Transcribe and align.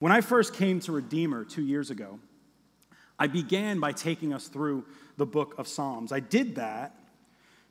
When 0.00 0.12
I 0.12 0.22
first 0.22 0.54
came 0.54 0.80
to 0.80 0.92
Redeemer 0.92 1.44
two 1.44 1.62
years 1.62 1.90
ago, 1.90 2.18
I 3.18 3.26
began 3.26 3.80
by 3.80 3.92
taking 3.92 4.32
us 4.32 4.48
through 4.48 4.86
the 5.18 5.26
book 5.26 5.54
of 5.58 5.68
Psalms. 5.68 6.10
I 6.10 6.20
did 6.20 6.54
that 6.56 6.94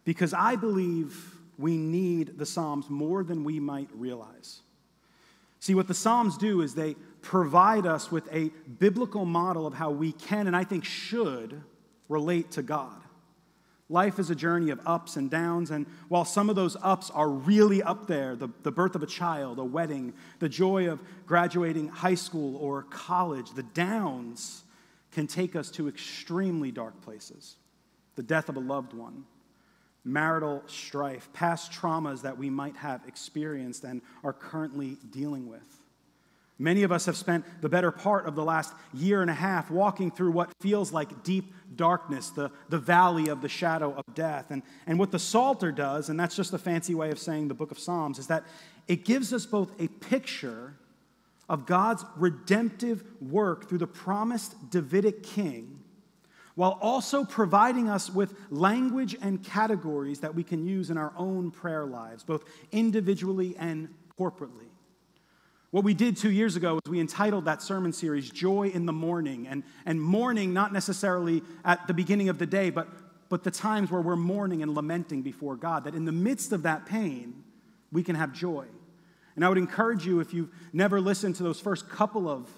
because 0.05 0.31
I 0.31 0.55
believe 0.55 1.35
we 1.57 1.75
need 1.75 2.37
the 2.37 2.45
Psalms 2.45 2.87
more 2.87 3.23
than 3.23 3.43
we 3.43 3.59
might 3.59 3.89
realize. 3.93 4.61
See, 5.59 5.73
what 5.73 5.87
the 5.87 5.95
Psalms 5.95 6.37
do 6.37 6.61
is 6.61 6.75
they 6.75 6.95
provide 7.21 7.87
us 7.87 8.11
with 8.11 8.31
a 8.31 8.51
biblical 8.77 9.25
model 9.25 9.65
of 9.65 9.73
how 9.73 9.89
we 9.89 10.11
can 10.11 10.45
and 10.45 10.55
I 10.55 10.63
think 10.63 10.85
should 10.85 11.63
relate 12.07 12.51
to 12.51 12.61
God. 12.61 13.01
Life 13.91 14.19
is 14.19 14.29
a 14.29 14.35
journey 14.35 14.69
of 14.69 14.79
ups 14.85 15.15
and 15.15 15.31
downs, 15.31 15.71
and 15.71 15.87
while 16.09 16.23
some 16.23 16.47
of 16.47 16.55
those 16.55 16.77
ups 16.81 17.09
are 17.09 17.27
really 17.27 17.81
up 17.81 18.05
there 18.05 18.35
the, 18.35 18.49
the 18.61 18.71
birth 18.71 18.93
of 18.93 19.01
a 19.01 19.07
child, 19.07 19.57
a 19.57 19.63
wedding, 19.63 20.13
the 20.37 20.47
joy 20.47 20.89
of 20.89 20.99
graduating 21.25 21.87
high 21.87 22.15
school 22.15 22.55
or 22.57 22.83
college 22.83 23.51
the 23.51 23.63
downs 23.63 24.63
can 25.11 25.25
take 25.25 25.55
us 25.55 25.71
to 25.71 25.87
extremely 25.87 26.71
dark 26.71 27.01
places. 27.01 27.55
The 28.15 28.21
death 28.21 28.47
of 28.47 28.57
a 28.57 28.59
loved 28.59 28.93
one, 28.93 29.25
marital 30.03 30.61
strife, 30.67 31.27
past 31.33 31.71
traumas 31.71 32.21
that 32.21 32.37
we 32.37 32.51
might 32.51 32.75
have 32.77 33.01
experienced 33.07 33.83
and 33.83 34.03
are 34.23 34.33
currently 34.33 34.97
dealing 35.09 35.49
with. 35.49 35.78
Many 36.61 36.83
of 36.83 36.91
us 36.91 37.05
have 37.05 37.15
spent 37.15 37.45
the 37.61 37.69
better 37.69 37.89
part 37.89 38.25
of 38.27 38.35
the 38.35 38.43
last 38.43 38.73
year 38.93 39.21
and 39.21 39.31
a 39.31 39.33
half 39.33 39.71
walking 39.71 40.11
through 40.11 40.31
what 40.31 40.51
feels 40.59 40.91
like 40.91 41.23
deep 41.23 41.53
darkness, 41.75 42.31
the, 42.31 42.51
the 42.67 42.77
valley 42.77 43.29
of 43.29 43.41
the 43.41 43.47
shadow 43.47 43.93
of 43.93 44.03
death. 44.13 44.47
And, 44.49 44.61
and 44.85 44.99
what 44.99 45.11
the 45.11 45.19
Psalter 45.19 45.71
does, 45.71 46.09
and 46.09 46.19
that's 46.19 46.35
just 46.35 46.53
a 46.53 46.57
fancy 46.57 46.93
way 46.93 47.11
of 47.11 47.17
saying 47.17 47.47
the 47.47 47.53
book 47.53 47.71
of 47.71 47.79
Psalms, 47.79 48.19
is 48.19 48.27
that 48.27 48.43
it 48.89 49.05
gives 49.05 49.31
us 49.31 49.45
both 49.45 49.71
a 49.79 49.87
picture 49.87 50.75
of 51.47 51.65
God's 51.65 52.03
redemptive 52.17 53.03
work 53.21 53.69
through 53.69 53.77
the 53.77 53.87
promised 53.87 54.69
Davidic 54.69 55.23
king, 55.23 55.79
while 56.55 56.77
also 56.81 57.23
providing 57.23 57.87
us 57.89 58.09
with 58.09 58.35
language 58.49 59.15
and 59.21 59.41
categories 59.41 60.19
that 60.19 60.35
we 60.35 60.43
can 60.43 60.65
use 60.65 60.89
in 60.89 60.97
our 60.97 61.13
own 61.15 61.51
prayer 61.51 61.85
lives, 61.85 62.23
both 62.23 62.43
individually 62.73 63.55
and 63.57 63.87
corporately. 64.19 64.68
What 65.71 65.83
we 65.83 65.93
did 65.93 66.17
two 66.17 66.31
years 66.31 66.55
ago 66.55 66.79
is 66.83 66.89
we 66.89 66.99
entitled 66.99 67.45
that 67.45 67.61
sermon 67.61 67.93
series 67.93 68.31
Joy 68.31 68.69
in 68.69 68.87
the 68.87 68.93
Morning. 68.93 69.47
And, 69.47 69.63
and 69.85 70.01
mourning, 70.01 70.51
not 70.51 70.73
necessarily 70.73 71.43
at 71.63 71.85
the 71.85 71.93
beginning 71.93 72.29
of 72.29 72.39
the 72.39 72.47
day, 72.47 72.71
but, 72.71 72.87
but 73.29 73.43
the 73.43 73.51
times 73.51 73.91
where 73.91 74.01
we're 74.01 74.15
mourning 74.15 74.63
and 74.63 74.73
lamenting 74.73 75.21
before 75.21 75.55
God, 75.55 75.83
that 75.83 75.93
in 75.93 76.05
the 76.05 76.11
midst 76.11 76.53
of 76.53 76.63
that 76.63 76.87
pain, 76.87 77.43
we 77.91 78.01
can 78.01 78.15
have 78.15 78.33
joy. 78.33 78.65
And 79.35 79.45
I 79.45 79.49
would 79.49 79.59
encourage 79.59 80.07
you, 80.07 80.19
if 80.21 80.33
you've 80.33 80.49
never 80.73 80.99
listened 80.99 81.35
to 81.35 81.43
those 81.43 81.59
first 81.59 81.87
couple 81.87 82.27
of 82.27 82.49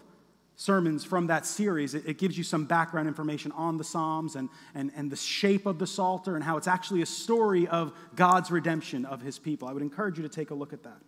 sermons 0.56 1.04
from 1.04 1.28
that 1.28 1.46
series, 1.46 1.96
it, 1.96 2.04
it 2.08 2.18
gives 2.18 2.38
you 2.38 2.46
some 2.46 2.64
background 2.64 3.10
information 3.10 3.52
on 3.52 3.78
the 3.78 3.84
Psalms 3.84 4.38
and, 4.38 4.48
and, 4.74 4.90
and 4.96 5.12
the 5.12 5.18
shape 5.18 5.66
of 5.66 5.80
the 5.80 5.88
Psalter 5.88 6.36
and 6.36 6.46
how 6.46 6.56
it's 6.56 6.68
actually 6.68 7.02
a 7.02 7.06
story 7.06 7.68
of 7.68 7.92
God's 8.16 8.52
redemption 8.52 9.06
of 9.06 9.22
his 9.22 9.38
people. 9.38 9.68
I 9.68 9.74
would 9.74 9.84
encourage 9.84 10.16
you 10.16 10.24
to 10.24 10.30
take 10.30 10.52
a 10.52 10.54
look 10.54 10.72
at 10.72 10.84
that. 10.84 11.02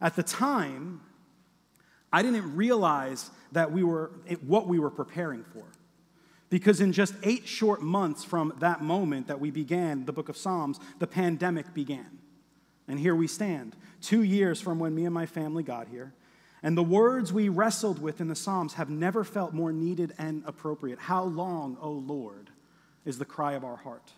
At 0.00 0.16
the 0.16 0.22
time, 0.22 1.02
I 2.12 2.22
didn't 2.22 2.56
realize 2.56 3.30
that 3.52 3.72
we 3.72 3.82
were 3.82 4.10
what 4.46 4.66
we 4.66 4.78
were 4.78 4.90
preparing 4.90 5.44
for. 5.44 5.64
Because 6.48 6.80
in 6.80 6.92
just 6.92 7.14
eight 7.22 7.46
short 7.46 7.80
months 7.80 8.24
from 8.24 8.52
that 8.58 8.82
moment 8.82 9.28
that 9.28 9.38
we 9.38 9.52
began 9.52 10.04
the 10.04 10.12
book 10.12 10.28
of 10.28 10.36
Psalms, 10.36 10.80
the 10.98 11.06
pandemic 11.06 11.72
began. 11.72 12.18
And 12.88 12.98
here 12.98 13.14
we 13.14 13.28
stand, 13.28 13.76
two 14.00 14.24
years 14.24 14.60
from 14.60 14.80
when 14.80 14.92
me 14.92 15.04
and 15.04 15.14
my 15.14 15.26
family 15.26 15.62
got 15.62 15.86
here. 15.86 16.12
And 16.62 16.76
the 16.76 16.82
words 16.82 17.32
we 17.32 17.48
wrestled 17.48 18.02
with 18.02 18.20
in 18.20 18.26
the 18.26 18.34
Psalms 18.34 18.74
have 18.74 18.90
never 18.90 19.22
felt 19.22 19.54
more 19.54 19.72
needed 19.72 20.12
and 20.18 20.42
appropriate. 20.44 20.98
How 20.98 21.22
long, 21.22 21.78
O 21.80 21.90
Lord, 21.90 22.50
is 23.04 23.18
the 23.18 23.24
cry 23.24 23.52
of 23.52 23.64
our 23.64 23.76
heart? 23.76 24.12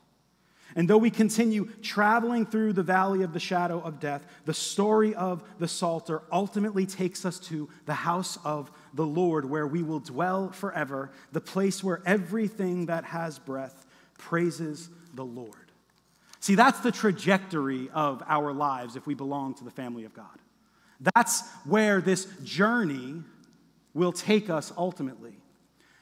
And 0.75 0.89
though 0.89 0.99
we 0.99 1.11
continue 1.11 1.69
traveling 1.83 2.47
through 2.47 2.73
the 2.73 2.83
valley 2.83 3.23
of 3.23 3.33
the 3.33 3.41
shadow 3.41 3.81
of 3.81 4.01
death, 4.01 4.25
the 4.45 4.55
story 4.55 5.15
of 5.15 5.43
the 5.59 5.69
Psalter 5.69 6.23
ultimately 6.33 6.87
takes 6.87 7.25
us 7.25 7.39
to 7.41 7.69
the 7.87 7.95
house 7.95 8.39
of 8.45 8.71
the 8.95 9.07
Lord, 9.07 9.45
where 9.45 9.67
we 9.67 9.83
will 9.83 10.01
dwell 10.01 10.51
forever, 10.51 11.11
the 11.33 11.41
place 11.41 11.85
where 11.85 12.01
everything 12.07 12.87
that 12.87 13.05
has 13.05 13.39
breath 13.39 13.87
praises 14.19 14.89
the 15.15 15.25
Lord. 15.25 15.73
See, 16.41 16.55
that's 16.55 16.81
the 16.81 16.93
trajectory 16.93 17.89
of 17.91 18.23
our 18.27 18.53
lives 18.53 18.97
if 18.97 19.07
we 19.07 19.15
belong 19.15 19.55
to 19.55 19.65
the 19.65 19.71
family 19.71 20.05
of 20.05 20.15
God. 20.15 20.27
That's 21.15 21.49
where 21.65 22.01
this 22.01 22.27
journey 22.43 23.23
will 23.95 24.13
take 24.13 24.49
us 24.49 24.73
ultimately. 24.77 25.37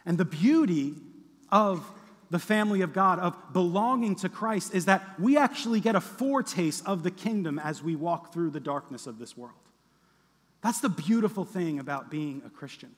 And 0.06 0.16
the 0.16 0.24
beauty 0.24 0.94
of 1.50 1.90
the 2.30 2.38
family 2.38 2.80
of 2.80 2.92
God, 2.92 3.18
of 3.18 3.36
belonging 3.52 4.14
to 4.16 4.28
Christ, 4.28 4.74
is 4.74 4.84
that 4.84 5.18
we 5.18 5.36
actually 5.36 5.80
get 5.80 5.96
a 5.96 6.00
foretaste 6.00 6.86
of 6.86 7.02
the 7.02 7.10
kingdom 7.10 7.58
as 7.58 7.82
we 7.82 7.96
walk 7.96 8.32
through 8.32 8.50
the 8.50 8.60
darkness 8.60 9.06
of 9.06 9.18
this 9.18 9.36
world. 9.36 9.54
That's 10.62 10.80
the 10.80 10.88
beautiful 10.88 11.44
thing 11.44 11.78
about 11.78 12.10
being 12.10 12.42
a 12.46 12.50
Christian. 12.50 12.94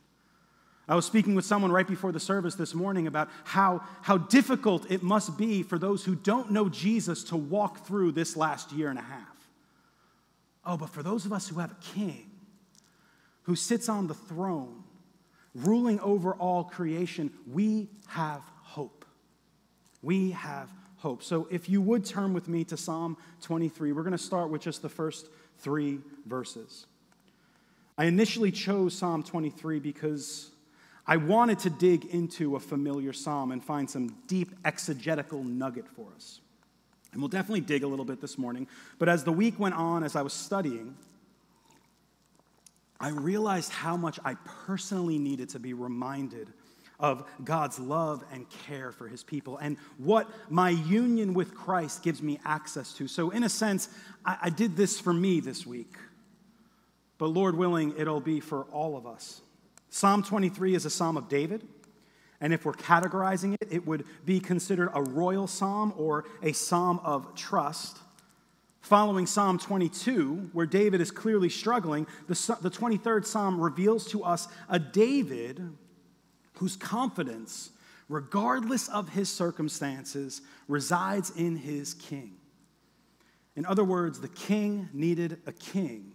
I 0.88 0.96
was 0.96 1.06
speaking 1.06 1.34
with 1.34 1.44
someone 1.44 1.72
right 1.72 1.86
before 1.86 2.12
the 2.12 2.20
service 2.20 2.56
this 2.56 2.74
morning 2.74 3.06
about 3.06 3.30
how, 3.44 3.82
how 4.02 4.18
difficult 4.18 4.90
it 4.90 5.02
must 5.02 5.38
be 5.38 5.62
for 5.62 5.78
those 5.78 6.04
who 6.04 6.14
don't 6.14 6.50
know 6.50 6.68
Jesus 6.68 7.24
to 7.24 7.36
walk 7.36 7.86
through 7.86 8.12
this 8.12 8.36
last 8.36 8.72
year 8.72 8.90
and 8.90 8.98
a 8.98 9.02
half. 9.02 9.48
Oh, 10.66 10.76
but 10.76 10.90
for 10.90 11.02
those 11.02 11.24
of 11.24 11.32
us 11.32 11.48
who 11.48 11.60
have 11.60 11.70
a 11.72 11.94
king 11.94 12.30
who 13.44 13.56
sits 13.56 13.88
on 13.88 14.06
the 14.06 14.14
throne, 14.14 14.82
ruling 15.54 15.98
over 16.00 16.34
all 16.34 16.64
creation, 16.64 17.32
we 17.50 17.88
have 18.08 18.42
we 20.02 20.32
have 20.32 20.68
hope. 20.98 21.22
So 21.22 21.48
if 21.50 21.68
you 21.68 21.80
would 21.82 22.04
turn 22.04 22.32
with 22.32 22.48
me 22.48 22.64
to 22.64 22.76
Psalm 22.76 23.16
23, 23.42 23.92
we're 23.92 24.02
going 24.02 24.12
to 24.12 24.18
start 24.18 24.50
with 24.50 24.62
just 24.62 24.82
the 24.82 24.88
first 24.88 25.28
three 25.58 26.00
verses. 26.26 26.86
I 27.98 28.04
initially 28.06 28.50
chose 28.50 28.96
Psalm 28.96 29.22
23 29.22 29.80
because 29.80 30.50
I 31.06 31.16
wanted 31.16 31.58
to 31.60 31.70
dig 31.70 32.04
into 32.06 32.56
a 32.56 32.60
familiar 32.60 33.12
psalm 33.12 33.50
and 33.50 33.62
find 33.62 33.90
some 33.90 34.16
deep 34.26 34.52
exegetical 34.64 35.42
nugget 35.42 35.88
for 35.88 36.06
us. 36.14 36.40
And 37.12 37.20
we'll 37.20 37.28
definitely 37.28 37.60
dig 37.60 37.82
a 37.82 37.86
little 37.86 38.04
bit 38.04 38.20
this 38.20 38.38
morning. 38.38 38.68
But 38.98 39.08
as 39.08 39.24
the 39.24 39.32
week 39.32 39.58
went 39.58 39.74
on, 39.74 40.04
as 40.04 40.16
I 40.16 40.22
was 40.22 40.32
studying, 40.32 40.96
I 42.98 43.08
realized 43.08 43.72
how 43.72 43.96
much 43.96 44.20
I 44.24 44.34
personally 44.66 45.18
needed 45.18 45.48
to 45.50 45.58
be 45.58 45.74
reminded 45.74 46.48
of 47.02 47.24
God's 47.44 47.78
love 47.78 48.24
and 48.32 48.48
care 48.66 48.92
for 48.92 49.08
his 49.08 49.22
people 49.22 49.58
and 49.58 49.76
what 49.98 50.30
my 50.48 50.70
union 50.70 51.34
with 51.34 51.54
Christ 51.54 52.02
gives 52.02 52.22
me 52.22 52.38
access 52.44 52.94
to. 52.94 53.08
So, 53.08 53.30
in 53.30 53.42
a 53.42 53.48
sense, 53.48 53.88
I, 54.24 54.38
I 54.42 54.50
did 54.50 54.76
this 54.76 54.98
for 54.98 55.12
me 55.12 55.40
this 55.40 55.66
week, 55.66 55.96
but 57.18 57.26
Lord 57.26 57.56
willing, 57.56 57.92
it'll 57.98 58.20
be 58.20 58.40
for 58.40 58.62
all 58.66 58.96
of 58.96 59.06
us. 59.06 59.42
Psalm 59.90 60.22
23 60.22 60.74
is 60.74 60.86
a 60.86 60.90
psalm 60.90 61.18
of 61.18 61.28
David. 61.28 61.66
And 62.40 62.52
if 62.52 62.64
we're 62.64 62.72
categorizing 62.72 63.54
it, 63.60 63.68
it 63.70 63.86
would 63.86 64.04
be 64.24 64.40
considered 64.40 64.90
a 64.94 65.02
royal 65.02 65.46
psalm 65.46 65.94
or 65.96 66.24
a 66.42 66.52
psalm 66.52 66.98
of 67.04 67.36
trust. 67.36 67.98
Following 68.80 69.26
Psalm 69.26 69.58
22, 69.60 70.50
where 70.52 70.66
David 70.66 71.00
is 71.00 71.12
clearly 71.12 71.48
struggling, 71.48 72.04
the, 72.26 72.34
the 72.60 72.70
23rd 72.70 73.24
psalm 73.24 73.60
reveals 73.60 74.06
to 74.08 74.24
us 74.24 74.48
a 74.68 74.80
David 74.80 75.62
whose 76.62 76.76
confidence, 76.76 77.72
regardless 78.08 78.88
of 78.88 79.08
his 79.08 79.28
circumstances, 79.28 80.42
resides 80.68 81.30
in 81.30 81.56
his 81.56 81.94
king. 81.94 82.36
In 83.56 83.66
other 83.66 83.82
words, 83.82 84.20
the 84.20 84.28
king 84.28 84.88
needed 84.92 85.40
a 85.44 85.50
king, 85.50 86.12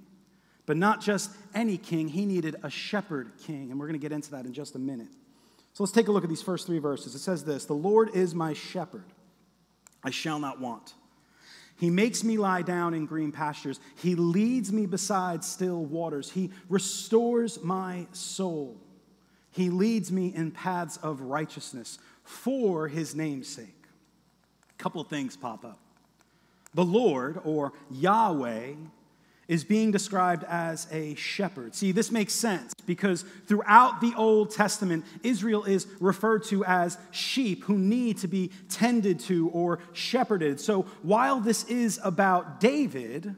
but 0.65 0.77
not 0.77 1.01
just 1.01 1.31
any 1.53 1.77
king, 1.77 2.07
he 2.07 2.25
needed 2.25 2.55
a 2.63 2.69
shepherd 2.69 3.33
king. 3.45 3.71
And 3.71 3.77
we're 3.77 3.87
going 3.87 3.99
to 3.99 4.01
get 4.01 4.13
into 4.13 4.31
that 4.31 4.45
in 4.45 4.53
just 4.53 4.75
a 4.75 4.79
minute. 4.79 5.09
So 5.73 5.83
let's 5.83 5.91
take 5.91 6.07
a 6.07 6.13
look 6.13 6.23
at 6.23 6.29
these 6.29 6.41
first 6.41 6.65
three 6.65 6.79
verses. 6.79 7.13
It 7.13 7.19
says 7.19 7.43
this 7.43 7.65
The 7.65 7.73
Lord 7.73 8.15
is 8.15 8.33
my 8.33 8.53
shepherd, 8.53 9.11
I 10.01 10.11
shall 10.11 10.39
not 10.39 10.61
want. 10.61 10.93
He 11.77 11.89
makes 11.89 12.23
me 12.23 12.37
lie 12.37 12.61
down 12.61 12.93
in 12.93 13.05
green 13.05 13.33
pastures. 13.33 13.81
He 13.97 14.15
leads 14.15 14.71
me 14.71 14.85
beside 14.85 15.43
still 15.43 15.83
waters. 15.83 16.31
He 16.31 16.51
restores 16.69 17.61
my 17.61 18.07
soul. 18.13 18.77
He 19.57 19.69
leads 19.69 20.11
me 20.11 20.33
in 20.33 20.51
paths 20.51 20.97
of 20.97 21.19
righteousness 21.19 21.99
for 22.23 22.87
his 22.87 23.15
name's 23.15 23.49
sake. 23.49 23.83
A 24.79 24.83
couple 24.83 25.01
of 25.01 25.07
things 25.07 25.35
pop 25.35 25.65
up. 25.65 25.79
The 26.73 26.85
Lord, 26.85 27.41
or 27.43 27.73
Yahweh, 27.89 28.73
is 29.47 29.63
being 29.63 29.91
described 29.91 30.43
as 30.43 30.87
a 30.91 31.15
shepherd. 31.15 31.73
See, 31.73 31.93
this 31.93 32.11
makes 32.11 32.33
sense 32.33 32.73
because 32.85 33.23
throughout 33.47 34.01
the 34.01 34.13
Old 34.17 34.51
Testament, 34.51 35.05
Israel 35.23 35.63
is 35.63 35.87
referred 36.01 36.43
to 36.45 36.65
as 36.65 36.97
sheep 37.11 37.63
who 37.63 37.77
need 37.77 38.17
to 38.17 38.27
be 38.27 38.51
tended 38.69 39.21
to 39.21 39.49
or 39.49 39.79
shepherded. 39.93 40.59
So 40.59 40.83
while 41.01 41.39
this 41.39 41.63
is 41.63 41.99
about 42.03 42.59
David, 42.59 43.35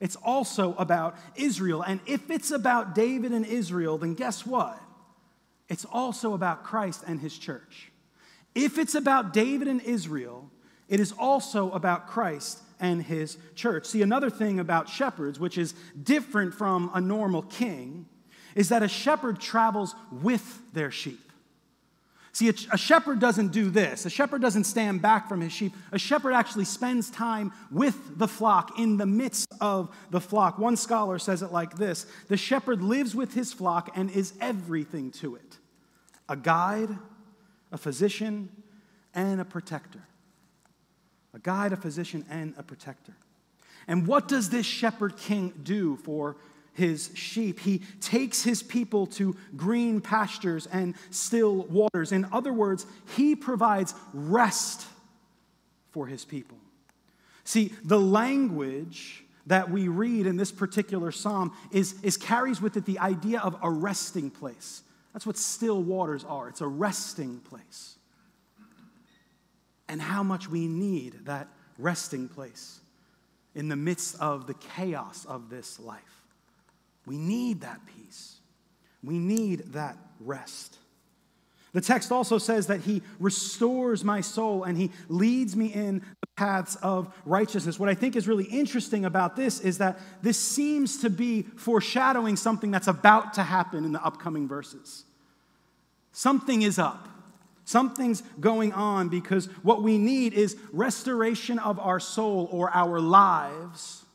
It's 0.00 0.16
also 0.16 0.74
about 0.74 1.16
Israel. 1.36 1.82
And 1.82 2.00
if 2.06 2.30
it's 2.30 2.50
about 2.50 2.94
David 2.94 3.32
and 3.32 3.46
Israel, 3.46 3.98
then 3.98 4.14
guess 4.14 4.44
what? 4.44 4.80
It's 5.68 5.84
also 5.84 6.34
about 6.34 6.64
Christ 6.64 7.04
and 7.06 7.20
his 7.20 7.36
church. 7.36 7.90
If 8.54 8.78
it's 8.78 8.94
about 8.94 9.32
David 9.32 9.68
and 9.68 9.80
Israel, 9.82 10.50
it 10.88 11.00
is 11.00 11.12
also 11.18 11.70
about 11.72 12.06
Christ 12.06 12.60
and 12.78 13.02
his 13.02 13.38
church. 13.54 13.86
See, 13.86 14.02
another 14.02 14.30
thing 14.30 14.60
about 14.60 14.88
shepherds, 14.88 15.40
which 15.40 15.58
is 15.58 15.74
different 16.00 16.54
from 16.54 16.90
a 16.94 17.00
normal 17.00 17.42
king, 17.42 18.06
is 18.54 18.68
that 18.68 18.82
a 18.82 18.88
shepherd 18.88 19.40
travels 19.40 19.94
with 20.10 20.60
their 20.72 20.90
sheep. 20.90 21.25
See, 22.36 22.50
a, 22.50 22.76
shepherd 22.76 23.18
doesn't 23.18 23.52
do 23.52 23.70
this. 23.70 24.04
A 24.04 24.10
shepherd 24.10 24.42
doesn't 24.42 24.64
stand 24.64 25.00
back 25.00 25.26
from 25.26 25.40
his 25.40 25.54
sheep. 25.54 25.72
A 25.90 25.98
shepherd 25.98 26.34
actually 26.34 26.66
spends 26.66 27.08
time 27.08 27.50
with 27.70 28.18
the 28.18 28.28
flock, 28.28 28.78
in 28.78 28.98
the 28.98 29.06
midst 29.06 29.48
of 29.58 29.88
the 30.10 30.20
flock. 30.20 30.58
One 30.58 30.76
scholar 30.76 31.18
says 31.18 31.40
it 31.40 31.50
like 31.50 31.76
this 31.78 32.04
The 32.28 32.36
shepherd 32.36 32.82
lives 32.82 33.14
with 33.14 33.32
his 33.32 33.54
flock 33.54 33.88
and 33.96 34.10
is 34.10 34.34
everything 34.38 35.12
to 35.12 35.36
it 35.36 35.56
a 36.28 36.36
guide, 36.36 36.90
a 37.72 37.78
physician, 37.78 38.50
and 39.14 39.40
a 39.40 39.44
protector. 39.46 40.02
A 41.32 41.38
guide, 41.38 41.72
a 41.72 41.76
physician, 41.78 42.26
and 42.28 42.52
a 42.58 42.62
protector. 42.62 43.16
And 43.88 44.06
what 44.06 44.28
does 44.28 44.50
this 44.50 44.66
shepherd 44.66 45.16
king 45.16 45.54
do 45.62 45.96
for 45.96 46.36
his 46.76 47.10
sheep. 47.14 47.58
He 47.60 47.80
takes 48.00 48.42
his 48.42 48.62
people 48.62 49.06
to 49.08 49.36
green 49.56 50.00
pastures 50.00 50.66
and 50.66 50.94
still 51.10 51.64
waters. 51.64 52.12
In 52.12 52.26
other 52.32 52.52
words, 52.52 52.86
he 53.16 53.34
provides 53.34 53.94
rest 54.12 54.86
for 55.90 56.06
his 56.06 56.24
people. 56.24 56.58
See, 57.44 57.72
the 57.84 57.98
language 57.98 59.24
that 59.46 59.70
we 59.70 59.88
read 59.88 60.26
in 60.26 60.36
this 60.36 60.52
particular 60.52 61.12
psalm 61.12 61.52
is, 61.70 61.94
is 62.02 62.16
carries 62.16 62.60
with 62.60 62.76
it 62.76 62.84
the 62.84 62.98
idea 62.98 63.40
of 63.40 63.56
a 63.62 63.70
resting 63.70 64.30
place. 64.30 64.82
That's 65.12 65.24
what 65.24 65.38
still 65.38 65.82
waters 65.82 66.24
are. 66.24 66.48
It's 66.48 66.60
a 66.60 66.66
resting 66.66 67.40
place. 67.40 67.96
And 69.88 70.02
how 70.02 70.22
much 70.22 70.48
we 70.48 70.66
need 70.66 71.26
that 71.26 71.48
resting 71.78 72.28
place 72.28 72.80
in 73.54 73.68
the 73.68 73.76
midst 73.76 74.20
of 74.20 74.46
the 74.46 74.54
chaos 74.54 75.24
of 75.24 75.48
this 75.48 75.80
life. 75.80 76.15
We 77.06 77.16
need 77.16 77.60
that 77.60 77.80
peace. 77.86 78.36
We 79.02 79.18
need 79.18 79.72
that 79.72 79.96
rest. 80.20 80.76
The 81.72 81.80
text 81.82 82.10
also 82.10 82.38
says 82.38 82.68
that 82.68 82.80
he 82.80 83.02
restores 83.20 84.02
my 84.02 84.22
soul 84.22 84.64
and 84.64 84.78
he 84.78 84.90
leads 85.08 85.54
me 85.54 85.66
in 85.66 85.98
the 85.98 86.26
paths 86.36 86.76
of 86.76 87.14
righteousness. 87.26 87.78
What 87.78 87.90
I 87.90 87.94
think 87.94 88.16
is 88.16 88.26
really 88.26 88.46
interesting 88.46 89.04
about 89.04 89.36
this 89.36 89.60
is 89.60 89.76
that 89.78 89.98
this 90.22 90.38
seems 90.38 91.02
to 91.02 91.10
be 91.10 91.42
foreshadowing 91.42 92.36
something 92.36 92.70
that's 92.70 92.88
about 92.88 93.34
to 93.34 93.42
happen 93.42 93.84
in 93.84 93.92
the 93.92 94.02
upcoming 94.02 94.48
verses. 94.48 95.04
Something 96.12 96.62
is 96.62 96.78
up. 96.78 97.08
Something's 97.66 98.22
going 98.40 98.72
on 98.72 99.10
because 99.10 99.46
what 99.62 99.82
we 99.82 99.98
need 99.98 100.32
is 100.32 100.56
restoration 100.72 101.58
of 101.58 101.78
our 101.78 102.00
soul 102.00 102.48
or 102.50 102.74
our 102.74 103.00
lives 103.00 104.05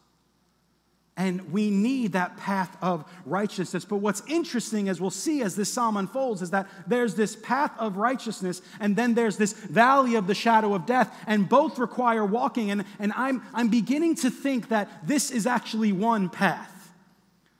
and 1.21 1.53
we 1.53 1.69
need 1.69 2.13
that 2.13 2.35
path 2.35 2.75
of 2.81 3.05
righteousness. 3.27 3.85
But 3.85 3.97
what's 3.97 4.23
interesting, 4.27 4.89
as 4.89 4.99
we'll 4.99 5.11
see 5.11 5.43
as 5.43 5.55
this 5.55 5.71
psalm 5.71 5.95
unfolds, 5.95 6.41
is 6.41 6.49
that 6.49 6.67
there's 6.87 7.13
this 7.13 7.35
path 7.35 7.71
of 7.77 7.97
righteousness, 7.97 8.59
and 8.79 8.95
then 8.95 9.13
there's 9.13 9.37
this 9.37 9.53
valley 9.53 10.15
of 10.15 10.25
the 10.25 10.33
shadow 10.33 10.73
of 10.73 10.87
death, 10.87 11.15
and 11.27 11.47
both 11.47 11.77
require 11.77 12.25
walking. 12.25 12.71
And, 12.71 12.85
and 12.97 13.13
I'm, 13.15 13.43
I'm 13.53 13.67
beginning 13.67 14.15
to 14.15 14.31
think 14.31 14.69
that 14.69 15.07
this 15.07 15.29
is 15.29 15.45
actually 15.45 15.91
one 15.91 16.27
path. 16.27 16.91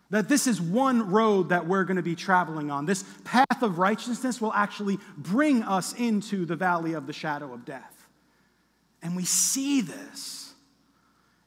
That 0.10 0.28
this 0.28 0.48
is 0.48 0.60
one 0.60 1.12
road 1.12 1.50
that 1.50 1.68
we're 1.68 1.84
going 1.84 1.98
to 1.98 2.02
be 2.02 2.16
traveling 2.16 2.72
on. 2.72 2.88
This 2.88 3.04
path 3.26 3.62
of 3.62 3.78
righteousness 3.78 4.42
will 4.42 4.54
actually 4.54 4.98
bring 5.20 5.62
us 5.62 5.94
into 5.94 6.48
the 6.48 6.56
valley 6.56 6.94
of 6.94 7.06
the 7.06 7.14
shadow 7.14 7.54
of 7.54 7.64
death. 7.64 8.08
And 9.04 9.16
we 9.16 9.24
see 9.24 9.82
this 9.82 10.51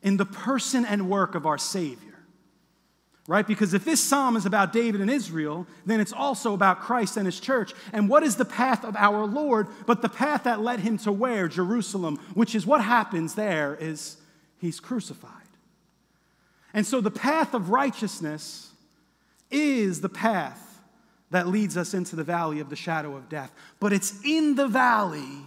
in 0.04 0.18
the 0.18 0.26
person 0.26 0.84
and 0.84 1.10
work 1.10 1.34
of 1.34 1.46
our 1.46 1.58
Savior. 1.58 2.12
Right? 3.26 3.46
Because 3.46 3.72
if 3.72 3.86
this 3.86 4.02
psalm 4.02 4.36
is 4.36 4.44
about 4.44 4.74
David 4.74 5.00
and 5.00 5.10
Israel, 5.10 5.66
then 5.86 5.98
it's 5.98 6.12
also 6.12 6.52
about 6.52 6.80
Christ 6.80 7.16
and 7.16 7.24
his 7.24 7.40
church. 7.40 7.72
And 7.94 8.06
what 8.06 8.22
is 8.22 8.36
the 8.36 8.44
path 8.44 8.84
of 8.84 8.94
our 8.96 9.24
Lord 9.24 9.66
but 9.86 10.02
the 10.02 10.10
path 10.10 10.44
that 10.44 10.60
led 10.60 10.80
him 10.80 10.98
to 10.98 11.10
where? 11.10 11.48
Jerusalem, 11.48 12.20
which 12.34 12.54
is 12.54 12.66
what 12.66 12.84
happens 12.84 13.34
there 13.34 13.76
is 13.80 14.18
he's 14.58 14.78
crucified. 14.78 15.30
And 16.74 16.86
so 16.86 17.00
the 17.00 17.10
path 17.10 17.54
of 17.54 17.70
righteousness 17.70 18.70
is 19.50 20.02
the 20.02 20.10
path 20.10 20.82
that 21.30 21.48
leads 21.48 21.78
us 21.78 21.94
into 21.94 22.16
the 22.16 22.24
valley 22.24 22.60
of 22.60 22.68
the 22.68 22.76
shadow 22.76 23.16
of 23.16 23.30
death. 23.30 23.52
But 23.80 23.94
it's 23.94 24.22
in 24.22 24.54
the 24.54 24.68
valley 24.68 25.38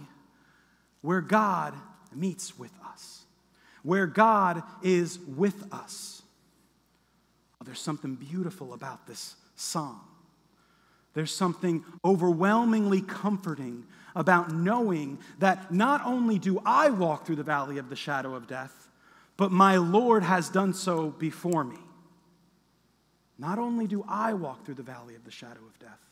where 1.02 1.20
God 1.20 1.74
meets 2.12 2.58
with 2.58 2.72
us 2.72 2.77
where 3.82 4.06
God 4.06 4.62
is 4.82 5.18
with 5.18 5.72
us. 5.72 6.22
Oh, 7.60 7.64
there's 7.64 7.80
something 7.80 8.14
beautiful 8.14 8.72
about 8.72 9.06
this 9.06 9.36
psalm. 9.56 10.00
There's 11.14 11.34
something 11.34 11.84
overwhelmingly 12.04 13.00
comforting 13.00 13.84
about 14.14 14.52
knowing 14.52 15.18
that 15.38 15.72
not 15.72 16.04
only 16.04 16.38
do 16.38 16.60
I 16.64 16.90
walk 16.90 17.26
through 17.26 17.36
the 17.36 17.42
valley 17.42 17.78
of 17.78 17.88
the 17.88 17.96
shadow 17.96 18.34
of 18.34 18.46
death, 18.46 18.88
but 19.36 19.52
my 19.52 19.76
Lord 19.76 20.22
has 20.22 20.48
done 20.48 20.74
so 20.74 21.10
before 21.10 21.64
me. 21.64 21.78
Not 23.38 23.58
only 23.58 23.86
do 23.86 24.04
I 24.08 24.32
walk 24.32 24.64
through 24.64 24.74
the 24.74 24.82
valley 24.82 25.14
of 25.14 25.24
the 25.24 25.30
shadow 25.30 25.60
of 25.66 25.78
death, 25.78 26.07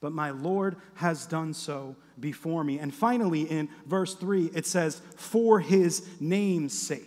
but 0.00 0.12
my 0.12 0.30
Lord 0.30 0.76
has 0.94 1.26
done 1.26 1.52
so 1.52 1.94
before 2.18 2.64
me. 2.64 2.78
And 2.78 2.92
finally, 2.92 3.42
in 3.42 3.68
verse 3.86 4.14
3, 4.14 4.50
it 4.54 4.66
says, 4.66 5.00
For 5.16 5.60
his 5.60 6.06
name's 6.18 6.76
sake. 6.76 7.06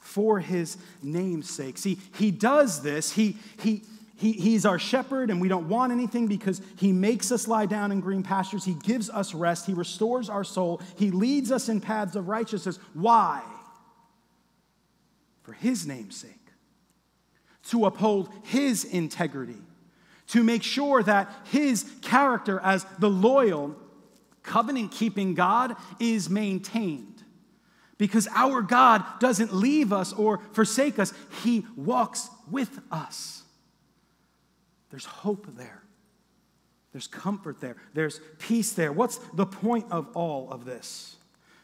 For 0.00 0.38
his 0.38 0.76
name's 1.02 1.50
sake. 1.50 1.78
See, 1.78 1.98
he 2.16 2.30
does 2.30 2.82
this. 2.82 3.12
He, 3.12 3.36
he, 3.60 3.82
he, 4.16 4.32
he's 4.32 4.64
our 4.64 4.78
shepherd, 4.78 5.30
and 5.30 5.40
we 5.40 5.48
don't 5.48 5.68
want 5.68 5.92
anything 5.92 6.28
because 6.28 6.62
he 6.76 6.92
makes 6.92 7.32
us 7.32 7.48
lie 7.48 7.66
down 7.66 7.90
in 7.90 8.00
green 8.00 8.22
pastures. 8.22 8.64
He 8.64 8.74
gives 8.74 9.10
us 9.10 9.34
rest. 9.34 9.66
He 9.66 9.74
restores 9.74 10.30
our 10.30 10.44
soul. 10.44 10.80
He 10.96 11.10
leads 11.10 11.50
us 11.50 11.68
in 11.68 11.80
paths 11.80 12.14
of 12.14 12.28
righteousness. 12.28 12.78
Why? 12.94 13.42
For 15.42 15.52
his 15.52 15.86
name's 15.86 16.16
sake. 16.16 16.30
To 17.70 17.86
uphold 17.86 18.28
his 18.44 18.84
integrity 18.84 19.58
to 20.32 20.42
make 20.42 20.62
sure 20.62 21.02
that 21.02 21.30
his 21.44 21.84
character 22.00 22.58
as 22.60 22.86
the 22.98 23.10
loyal, 23.10 23.76
covenant 24.42 24.90
keeping 24.90 25.34
God 25.34 25.76
is 26.00 26.30
maintained. 26.30 27.22
Because 27.98 28.26
our 28.34 28.62
God 28.62 29.04
doesn't 29.20 29.54
leave 29.54 29.92
us 29.92 30.10
or 30.14 30.38
forsake 30.52 30.98
us, 30.98 31.12
he 31.42 31.66
walks 31.76 32.30
with 32.50 32.80
us. 32.90 33.42
There's 34.90 35.04
hope 35.04 35.46
there. 35.56 35.82
There's 36.92 37.06
comfort 37.06 37.60
there. 37.60 37.76
There's 37.92 38.18
peace 38.38 38.72
there. 38.72 38.90
What's 38.90 39.18
the 39.34 39.46
point 39.46 39.86
of 39.90 40.08
all 40.16 40.50
of 40.50 40.64
this? 40.64 41.16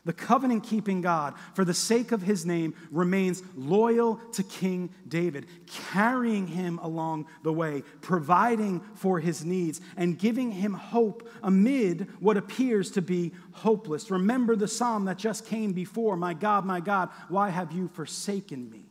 The 0.08 0.14
covenant 0.14 0.62
keeping 0.64 1.02
God, 1.02 1.34
for 1.52 1.66
the 1.66 1.74
sake 1.74 2.12
of 2.12 2.22
his 2.22 2.46
name, 2.46 2.72
remains 2.90 3.42
loyal 3.54 4.16
to 4.32 4.42
King 4.42 4.88
David, 5.06 5.44
carrying 5.66 6.46
him 6.46 6.78
along 6.78 7.26
the 7.42 7.52
way, 7.52 7.82
providing 8.00 8.80
for 8.94 9.20
his 9.20 9.44
needs, 9.44 9.82
and 9.98 10.18
giving 10.18 10.50
him 10.50 10.72
hope 10.72 11.28
amid 11.42 12.08
what 12.20 12.38
appears 12.38 12.90
to 12.92 13.02
be 13.02 13.32
hopeless. 13.52 14.10
Remember 14.10 14.56
the 14.56 14.66
psalm 14.66 15.04
that 15.04 15.18
just 15.18 15.44
came 15.44 15.74
before 15.74 16.16
My 16.16 16.32
God, 16.32 16.64
my 16.64 16.80
God, 16.80 17.10
why 17.28 17.50
have 17.50 17.72
you 17.72 17.86
forsaken 17.88 18.70
me? 18.70 18.86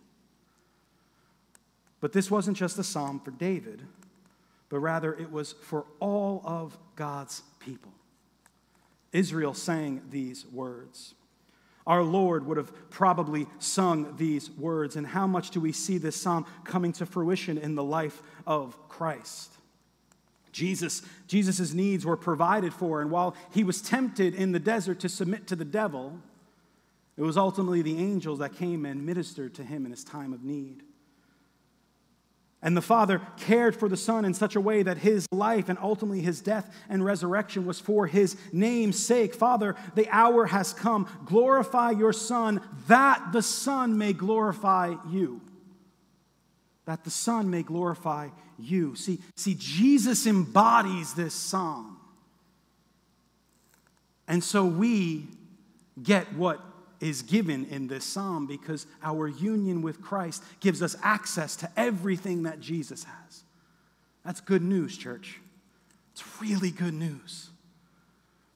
But 2.00 2.14
this 2.14 2.30
wasn't 2.30 2.58
just 2.58 2.78
a 2.78 2.84
psalm 2.84 3.22
for 3.22 3.32
David, 3.32 3.82
but 4.70 4.78
rather 4.78 5.16
it 5.16 5.32
was 5.32 5.54
for 5.64 5.88
all 6.00 6.44
of 6.46 6.78
God's 6.96 7.42
people. 7.60 7.97
Israel 9.12 9.54
sang 9.54 10.02
these 10.10 10.46
words. 10.48 11.16
Our 11.86 12.04
Lord 12.04 12.46
would 12.46 12.58
have 12.58 12.90
probably 12.90 13.48
sung 13.60 14.16
these 14.18 14.52
words. 14.52 14.98
And 14.98 15.08
how 15.08 15.26
much 15.26 15.52
do 15.52 15.62
we 15.62 15.72
see 15.72 15.98
this 15.98 16.22
psalm 16.22 16.46
coming 16.66 16.92
to 16.94 17.06
fruition 17.06 17.58
in 17.58 17.76
the 17.76 17.84
life 17.84 18.22
of 18.46 18.78
Christ? 18.90 19.54
Jesus, 20.52 21.02
Jesus' 21.28 21.74
needs 21.74 22.06
were 22.06 22.18
provided 22.18 22.74
for, 22.74 23.02
and 23.02 23.12
while 23.12 23.36
he 23.54 23.64
was 23.64 23.82
tempted 23.82 24.34
in 24.34 24.52
the 24.52 24.60
desert 24.60 25.00
to 25.02 25.10
submit 25.10 25.46
to 25.48 25.56
the 25.56 25.64
devil, 25.64 26.20
it 27.16 27.22
was 27.22 27.38
ultimately 27.38 27.82
the 27.82 27.98
angels 28.00 28.40
that 28.40 28.56
came 28.56 28.86
and 28.86 29.06
ministered 29.06 29.54
to 29.56 29.64
him 29.64 29.86
in 29.86 29.92
his 29.92 30.04
time 30.04 30.34
of 30.34 30.44
need. 30.44 30.84
And 32.62 32.76
the 32.76 32.82
Father 32.82 33.22
cared 33.38 33.76
for 33.76 33.88
the 33.88 33.96
Son 33.96 34.26
in 34.26 34.34
such 34.34 34.56
a 34.56 34.62
way 34.62 34.82
that 34.82 34.98
his 34.98 35.28
life 35.32 35.70
and 35.70 35.78
ultimately 35.80 36.22
his 36.22 36.42
death 36.42 36.74
and 36.90 37.06
resurrection 37.06 37.66
was 37.68 37.80
for 37.80 38.08
his 38.08 38.36
name's 38.52 38.98
sake. 38.98 39.36
Father, 39.36 39.76
the 39.94 40.10
hour 40.10 40.48
has 40.48 40.74
come. 40.74 41.08
Glorify 41.26 41.92
your 41.92 42.12
Son, 42.14 42.60
that 42.88 43.32
the 43.32 43.44
Son 43.44 43.98
may 43.98 44.12
glorify 44.12 44.96
you. 45.08 45.40
that 46.88 47.04
the 47.04 47.12
Son 47.12 47.50
may 47.50 47.64
glorify 47.64 48.30
you. 48.58 48.96
See, 48.96 49.20
see, 49.36 49.56
Jesus 49.60 50.26
embodies 50.26 51.14
this 51.14 51.34
psalm. 51.34 51.98
And 54.28 54.44
so 54.44 54.66
we 54.66 55.28
get 56.02 56.34
what 56.34 56.62
is 57.00 57.22
given 57.22 57.66
in 57.66 57.88
this 57.88 58.04
psalm 58.04 58.48
because 58.48 58.88
our 59.04 59.28
union 59.28 59.82
with 59.82 60.02
Christ 60.02 60.44
gives 60.60 60.82
us 60.82 60.96
access 61.04 61.56
to 61.58 61.72
everything 61.78 62.44
that 62.44 62.60
Jesus 62.60 63.04
has. 63.04 63.44
That's 64.26 64.42
good 64.42 64.62
news, 64.62 64.98
church. 64.98 65.40
It's 66.12 66.42
really 66.42 66.72
good 66.72 66.94
news. 66.94 67.50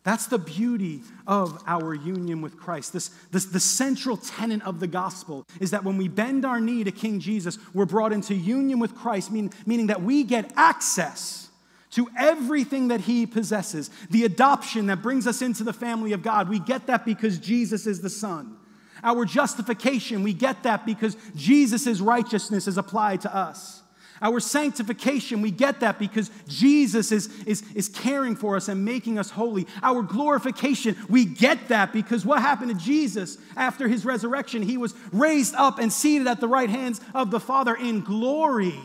That's 0.04 0.26
the 0.26 0.40
beauty 0.40 1.02
of 1.28 1.62
our 1.68 1.94
union 1.94 2.42
with 2.42 2.58
Christ. 2.58 2.92
This, 2.92 3.10
this, 3.30 3.46
the 3.46 3.60
central 3.60 4.18
tenet 4.18 4.64
of 4.64 4.80
the 4.80 4.88
gospel 4.88 5.46
is 5.60 5.70
that 5.72 5.84
when 5.84 5.98
we 5.98 6.08
bend 6.08 6.44
our 6.44 6.60
knee 6.60 6.84
to 6.84 6.92
King 6.92 7.20
Jesus, 7.20 7.60
we're 7.74 7.86
brought 7.86 8.12
into 8.12 8.34
union 8.34 8.80
with 8.80 8.96
Christ, 8.96 9.32
mean, 9.32 9.52
meaning 9.68 9.88
that 9.88 10.02
we 10.02 10.24
get 10.24 10.52
access 10.56 11.51
to 11.92 12.10
everything 12.18 12.88
that 12.88 13.02
he 13.02 13.26
possesses. 13.26 13.90
The 14.10 14.26
adoption 14.26 14.88
that 14.88 15.02
brings 15.02 15.28
us 15.28 15.42
into 15.42 15.64
the 15.64 15.74
family 15.74 16.14
of 16.14 16.24
God, 16.24 16.50
we 16.50 16.60
get 16.60 16.88
that 16.88 17.06
because 17.06 17.38
Jesus 17.38 17.86
is 17.86 18.02
the 18.02 18.10
Son. 18.10 18.58
Our 19.04 19.26
justification, 19.26 20.24
we 20.24 20.34
get 20.34 20.64
that 20.64 20.86
because 20.86 21.18
Jesus' 21.36 22.00
righteousness 22.00 22.68
is 22.68 22.78
applied 22.78 23.22
to 23.22 23.36
us. 23.36 23.82
Our 24.22 24.40
sanctification, 24.40 25.42
we 25.42 25.50
get 25.50 25.80
that 25.80 25.98
because 25.98 26.30
Jesus 26.48 27.12
is, 27.12 27.28
is, 27.46 27.64
is 27.74 27.90
caring 27.90 28.36
for 28.36 28.56
us 28.56 28.68
and 28.68 28.86
making 28.86 29.18
us 29.18 29.32
holy. 29.32 29.66
Our 29.82 30.04
glorification, 30.04 30.96
we 31.10 31.26
get 31.26 31.70
that 31.70 31.92
because 31.92 32.24
what 32.24 32.40
happened 32.40 32.70
to 32.70 32.86
Jesus 32.86 33.40
after 33.58 33.88
his 33.88 34.06
resurrection? 34.06 34.62
He 34.62 34.78
was 34.78 34.94
raised 35.12 35.56
up 35.56 35.80
and 35.80 35.92
seated 35.92 36.28
at 36.28 36.40
the 36.40 36.48
right 36.48 36.70
hands 36.70 37.02
of 37.16 37.32
the 37.32 37.40
Father 37.40 37.74
in 37.74 38.02
glory. 38.02 38.80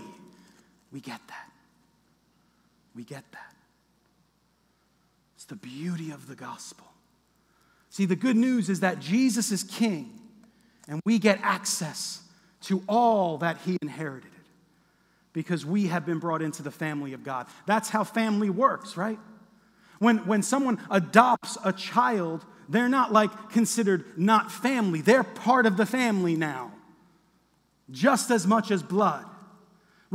We 0.90 1.00
get 1.00 1.20
that. 1.28 1.45
We 2.96 3.04
get 3.04 3.24
that. 3.32 3.54
It's 5.36 5.44
the 5.44 5.56
beauty 5.56 6.10
of 6.10 6.26
the 6.26 6.34
gospel. 6.34 6.86
See, 7.90 8.06
the 8.06 8.16
good 8.16 8.36
news 8.36 8.68
is 8.68 8.80
that 8.80 8.98
Jesus 8.98 9.52
is 9.52 9.62
king 9.62 10.18
and 10.88 11.00
we 11.04 11.18
get 11.18 11.38
access 11.42 12.22
to 12.62 12.82
all 12.88 13.38
that 13.38 13.58
he 13.64 13.76
inherited 13.82 14.30
because 15.32 15.66
we 15.66 15.88
have 15.88 16.06
been 16.06 16.18
brought 16.18 16.40
into 16.40 16.62
the 16.62 16.70
family 16.70 17.12
of 17.12 17.22
God. 17.22 17.46
That's 17.66 17.90
how 17.90 18.04
family 18.04 18.48
works, 18.48 18.96
right? 18.96 19.18
When, 19.98 20.18
when 20.26 20.42
someone 20.42 20.78
adopts 20.90 21.58
a 21.64 21.72
child, 21.72 22.44
they're 22.68 22.88
not 22.88 23.12
like 23.12 23.50
considered 23.50 24.04
not 24.18 24.50
family, 24.50 25.00
they're 25.02 25.22
part 25.24 25.66
of 25.66 25.76
the 25.76 25.86
family 25.86 26.36
now, 26.36 26.72
just 27.90 28.30
as 28.30 28.46
much 28.46 28.70
as 28.70 28.82
blood. 28.82 29.26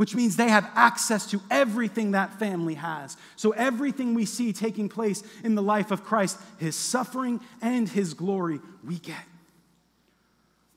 Which 0.02 0.16
means 0.16 0.34
they 0.34 0.48
have 0.48 0.68
access 0.74 1.28
to 1.30 1.40
everything 1.48 2.10
that 2.10 2.36
family 2.40 2.74
has. 2.74 3.16
So, 3.36 3.52
everything 3.52 4.14
we 4.14 4.24
see 4.24 4.52
taking 4.52 4.88
place 4.88 5.22
in 5.44 5.54
the 5.54 5.62
life 5.62 5.92
of 5.92 6.02
Christ, 6.02 6.40
his 6.58 6.74
suffering 6.74 7.38
and 7.60 7.88
his 7.88 8.12
glory, 8.12 8.58
we 8.82 8.98
get. 8.98 9.24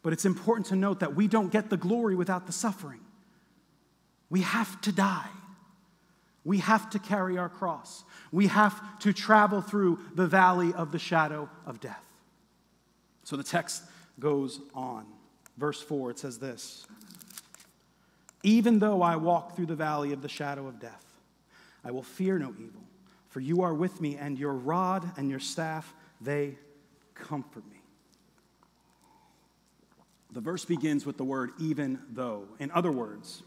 But 0.04 0.14
it's 0.14 0.26
important 0.26 0.68
to 0.68 0.76
note 0.76 1.00
that 1.00 1.16
we 1.16 1.28
don't 1.28 1.52
get 1.52 1.72
the 1.72 1.76
glory 1.76 2.14
without 2.16 2.46
the 2.46 2.52
suffering. 2.52 3.00
We 4.30 4.42
have 4.42 4.80
to 4.82 4.92
die. 4.92 5.32
We 6.44 6.60
have 6.60 6.92
to 6.92 7.00
carry 7.00 7.40
our 7.40 7.50
cross. 7.50 8.04
We 8.32 8.46
have 8.46 9.00
to 9.00 9.12
travel 9.12 9.62
through 9.62 10.02
the 10.14 10.28
valley 10.28 10.72
of 10.72 10.92
the 10.92 11.00
shadow 11.00 11.50
of 11.66 11.80
death. 11.80 12.06
So 13.24 13.38
the 13.38 13.44
text 13.44 13.86
goes 14.20 14.60
on. 14.76 15.08
Verse 15.58 15.82
4, 15.82 16.12
it 16.12 16.20
says 16.20 16.38
this 16.38 16.86
Even 18.46 18.78
though 18.78 19.02
I 19.02 19.16
walk 19.16 19.56
through 19.56 19.66
the 19.66 19.76
valley 19.76 20.14
of 20.14 20.22
the 20.22 20.30
shadow 20.30 20.68
of 20.68 20.80
death, 20.80 21.04
I 21.84 21.90
will 21.90 22.04
fear 22.04 22.38
no 22.38 22.54
evil, 22.60 22.84
for 23.30 23.40
you 23.40 23.64
are 23.64 23.74
with 23.74 24.00
me, 24.00 24.18
and 24.18 24.38
your 24.38 24.54
rod 24.54 25.04
and 25.18 25.32
your 25.32 25.40
staff, 25.40 25.92
they 26.22 26.60
comfort 27.16 27.64
me. 27.72 27.82
The 30.32 30.42
verse 30.42 30.64
begins 30.64 31.08
with 31.08 31.18
the 31.18 31.24
word 31.24 31.54
even 31.60 32.00
though. 32.14 32.44
In 32.60 32.70
other 32.70 32.92
words, 32.92 33.42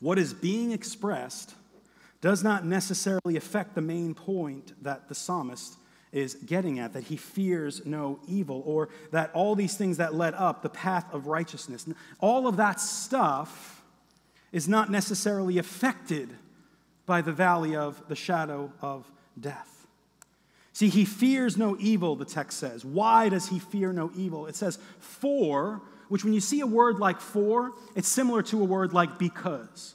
what 0.00 0.18
is 0.18 0.34
being 0.34 0.70
expressed 0.72 1.54
does 2.20 2.44
not 2.44 2.66
necessarily 2.66 3.36
affect 3.36 3.74
the 3.74 3.80
main 3.80 4.12
point 4.14 4.74
that 4.82 5.08
the 5.08 5.14
psalmist 5.14 5.78
is 6.12 6.34
getting 6.34 6.78
at 6.78 6.92
that 6.92 7.04
he 7.04 7.16
fears 7.16 7.86
no 7.86 8.20
evil, 8.28 8.62
or 8.66 8.90
that 9.12 9.30
all 9.32 9.54
these 9.54 9.78
things 9.78 9.96
that 9.96 10.14
led 10.14 10.34
up 10.34 10.60
the 10.60 10.68
path 10.68 11.06
of 11.10 11.26
righteousness, 11.26 11.86
all 12.20 12.46
of 12.46 12.58
that 12.58 12.80
stuff 12.80 13.76
is 14.52 14.68
not 14.68 14.90
necessarily 14.90 15.58
affected 15.58 16.30
by 17.06 17.22
the 17.22 17.32
valley 17.32 17.76
of 17.76 18.06
the 18.08 18.16
shadow 18.16 18.72
of 18.80 19.10
death. 19.38 19.86
See, 20.72 20.88
he 20.88 21.04
fears 21.04 21.56
no 21.56 21.76
evil, 21.80 22.14
the 22.16 22.24
text 22.24 22.58
says. 22.58 22.84
Why 22.84 23.28
does 23.28 23.48
he 23.48 23.58
fear 23.58 23.92
no 23.92 24.12
evil? 24.14 24.46
It 24.46 24.54
says, 24.54 24.78
for 25.00 25.82
which 26.08 26.24
when 26.24 26.32
you 26.32 26.40
see 26.40 26.60
a 26.60 26.66
word 26.66 26.98
like 26.98 27.20
for, 27.20 27.72
it's 27.94 28.08
similar 28.08 28.42
to 28.44 28.60
a 28.60 28.64
word 28.64 28.92
like 28.92 29.18
because. 29.18 29.94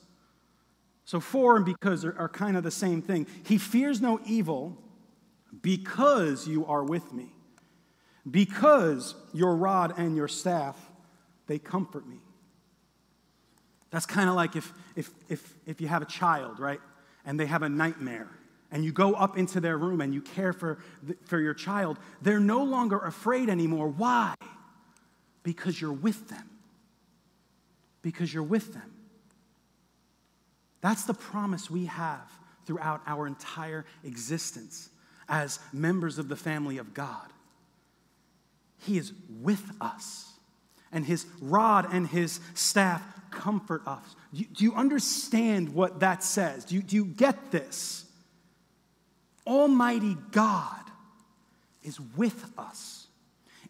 So 1.05 1.19
for 1.19 1.55
and 1.55 1.65
because 1.65 2.05
are, 2.05 2.15
are 2.17 2.29
kind 2.29 2.57
of 2.57 2.63
the 2.63 2.71
same 2.71 3.01
thing. 3.01 3.27
He 3.43 3.57
fears 3.57 4.01
no 4.01 4.19
evil 4.25 4.77
because 5.61 6.47
you 6.47 6.65
are 6.65 6.83
with 6.83 7.13
me. 7.13 7.33
Because 8.29 9.15
your 9.33 9.55
rod 9.55 9.93
and 9.97 10.15
your 10.15 10.27
staff, 10.27 10.77
they 11.47 11.59
comfort 11.59 12.07
me. 12.07 12.21
That's 13.93 14.07
kind 14.07 14.27
of 14.27 14.33
like 14.33 14.55
if, 14.55 14.73
if, 14.95 15.11
if, 15.29 15.53
if 15.67 15.79
you 15.79 15.87
have 15.87 16.01
a 16.01 16.05
child, 16.05 16.59
right? 16.59 16.79
And 17.25 17.39
they 17.39 17.45
have 17.45 17.61
a 17.61 17.69
nightmare 17.69 18.27
and 18.71 18.83
you 18.83 18.91
go 18.91 19.13
up 19.13 19.37
into 19.37 19.59
their 19.59 19.77
room 19.77 20.01
and 20.01 20.15
you 20.15 20.19
care 20.19 20.51
for, 20.51 20.79
the, 21.03 21.15
for 21.25 21.39
your 21.39 21.53
child, 21.53 21.99
they're 22.19 22.39
no 22.39 22.63
longer 22.63 22.97
afraid 22.97 23.49
anymore. 23.49 23.87
Why? 23.87 24.33
Because 25.43 25.79
you're 25.79 25.93
with 25.93 26.27
them. 26.27 26.49
Because 28.01 28.33
you're 28.33 28.41
with 28.41 28.73
them. 28.73 28.91
That's 30.81 31.03
the 31.03 31.13
promise 31.13 31.69
we 31.69 31.85
have 31.85 32.31
throughout 32.65 33.03
our 33.05 33.27
entire 33.27 33.85
existence 34.03 34.89
as 35.29 35.59
members 35.71 36.17
of 36.17 36.29
the 36.29 36.35
family 36.35 36.79
of 36.79 36.95
God. 36.95 37.27
He 38.79 38.97
is 38.97 39.13
with 39.29 39.63
us, 39.79 40.33
and 40.91 41.05
His 41.05 41.27
rod 41.39 41.87
and 41.91 42.07
His 42.07 42.39
staff 42.55 43.03
comfort 43.43 43.81
us. 43.85 44.15
Do 44.33 44.39
you, 44.39 44.45
do 44.45 44.63
you 44.63 44.73
understand 44.73 45.73
what 45.73 45.99
that 45.99 46.23
says? 46.23 46.63
Do 46.63 46.75
you, 46.75 46.81
do 46.81 46.95
you 46.95 47.05
get 47.05 47.51
this? 47.51 48.05
Almighty 49.45 50.15
God 50.31 50.79
is 51.83 51.99
with 52.15 52.45
us 52.57 53.07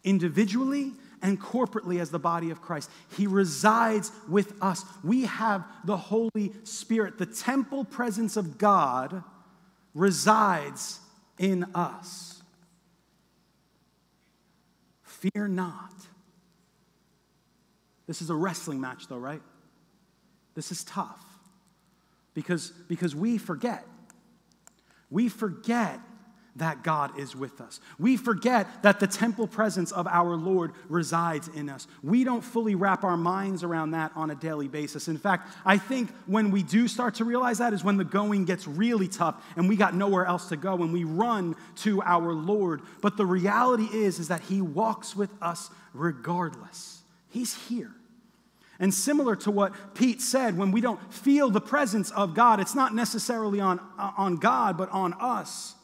individually 0.04 0.92
and 1.22 1.40
corporately 1.40 2.00
as 2.00 2.10
the 2.10 2.18
body 2.20 2.50
of 2.50 2.62
Christ. 2.62 2.88
He 3.16 3.26
resides 3.26 4.12
with 4.28 4.52
us. 4.62 4.84
We 5.02 5.24
have 5.24 5.64
the 5.84 5.96
Holy 5.96 6.52
Spirit. 6.62 7.18
The 7.18 7.26
temple 7.26 7.84
presence 7.84 8.36
of 8.36 8.58
God 8.58 9.24
resides 9.92 11.00
in 11.38 11.64
us. 11.74 12.42
Fear 15.02 15.48
not. 15.48 15.90
This 18.06 18.22
is 18.22 18.30
a 18.30 18.34
wrestling 18.34 18.80
match, 18.80 19.08
though, 19.08 19.16
right? 19.16 19.42
This 20.54 20.70
is 20.70 20.84
tough 20.84 21.24
because, 22.34 22.70
because 22.88 23.14
we 23.14 23.38
forget. 23.38 23.84
We 25.10 25.28
forget 25.28 26.00
that 26.56 26.84
God 26.84 27.18
is 27.18 27.34
with 27.34 27.60
us. 27.60 27.80
We 27.98 28.16
forget 28.16 28.82
that 28.82 29.00
the 29.00 29.06
temple 29.06 29.48
presence 29.48 29.90
of 29.90 30.06
our 30.06 30.36
Lord 30.36 30.72
resides 30.88 31.48
in 31.48 31.68
us. 31.68 31.88
We 32.02 32.22
don't 32.22 32.42
fully 32.42 32.76
wrap 32.76 33.02
our 33.02 33.16
minds 33.16 33.64
around 33.64 33.90
that 33.92 34.12
on 34.14 34.30
a 34.30 34.34
daily 34.36 34.68
basis. 34.68 35.08
In 35.08 35.18
fact, 35.18 35.48
I 35.64 35.78
think 35.78 36.10
when 36.26 36.52
we 36.52 36.62
do 36.62 36.86
start 36.86 37.16
to 37.16 37.24
realize 37.24 37.58
that 37.58 37.72
is 37.72 37.82
when 37.82 37.96
the 37.96 38.04
going 38.04 38.44
gets 38.44 38.68
really 38.68 39.08
tough 39.08 39.44
and 39.56 39.68
we 39.68 39.74
got 39.74 39.94
nowhere 39.94 40.26
else 40.26 40.48
to 40.50 40.56
go 40.56 40.74
and 40.82 40.92
we 40.92 41.02
run 41.02 41.56
to 41.76 42.00
our 42.02 42.32
Lord. 42.32 42.82
But 43.02 43.16
the 43.16 43.26
reality 43.26 43.88
is 43.92 44.20
is 44.20 44.28
that 44.28 44.42
he 44.42 44.60
walks 44.60 45.16
with 45.16 45.30
us 45.42 45.70
regardless. 45.92 47.02
He's 47.30 47.54
here. 47.66 47.90
And 48.80 48.92
similar 48.92 49.36
to 49.36 49.50
what 49.50 49.94
Pete 49.94 50.20
said, 50.20 50.58
when 50.58 50.72
we 50.72 50.80
don't 50.80 51.00
feel 51.12 51.50
the 51.50 51.60
presence 51.60 52.10
of 52.10 52.34
God, 52.34 52.60
it's 52.60 52.74
not 52.74 52.94
necessarily 52.94 53.60
on, 53.60 53.80
on 53.98 54.36
God, 54.36 54.76
but 54.76 54.90
on 54.90 55.14
us 55.14 55.74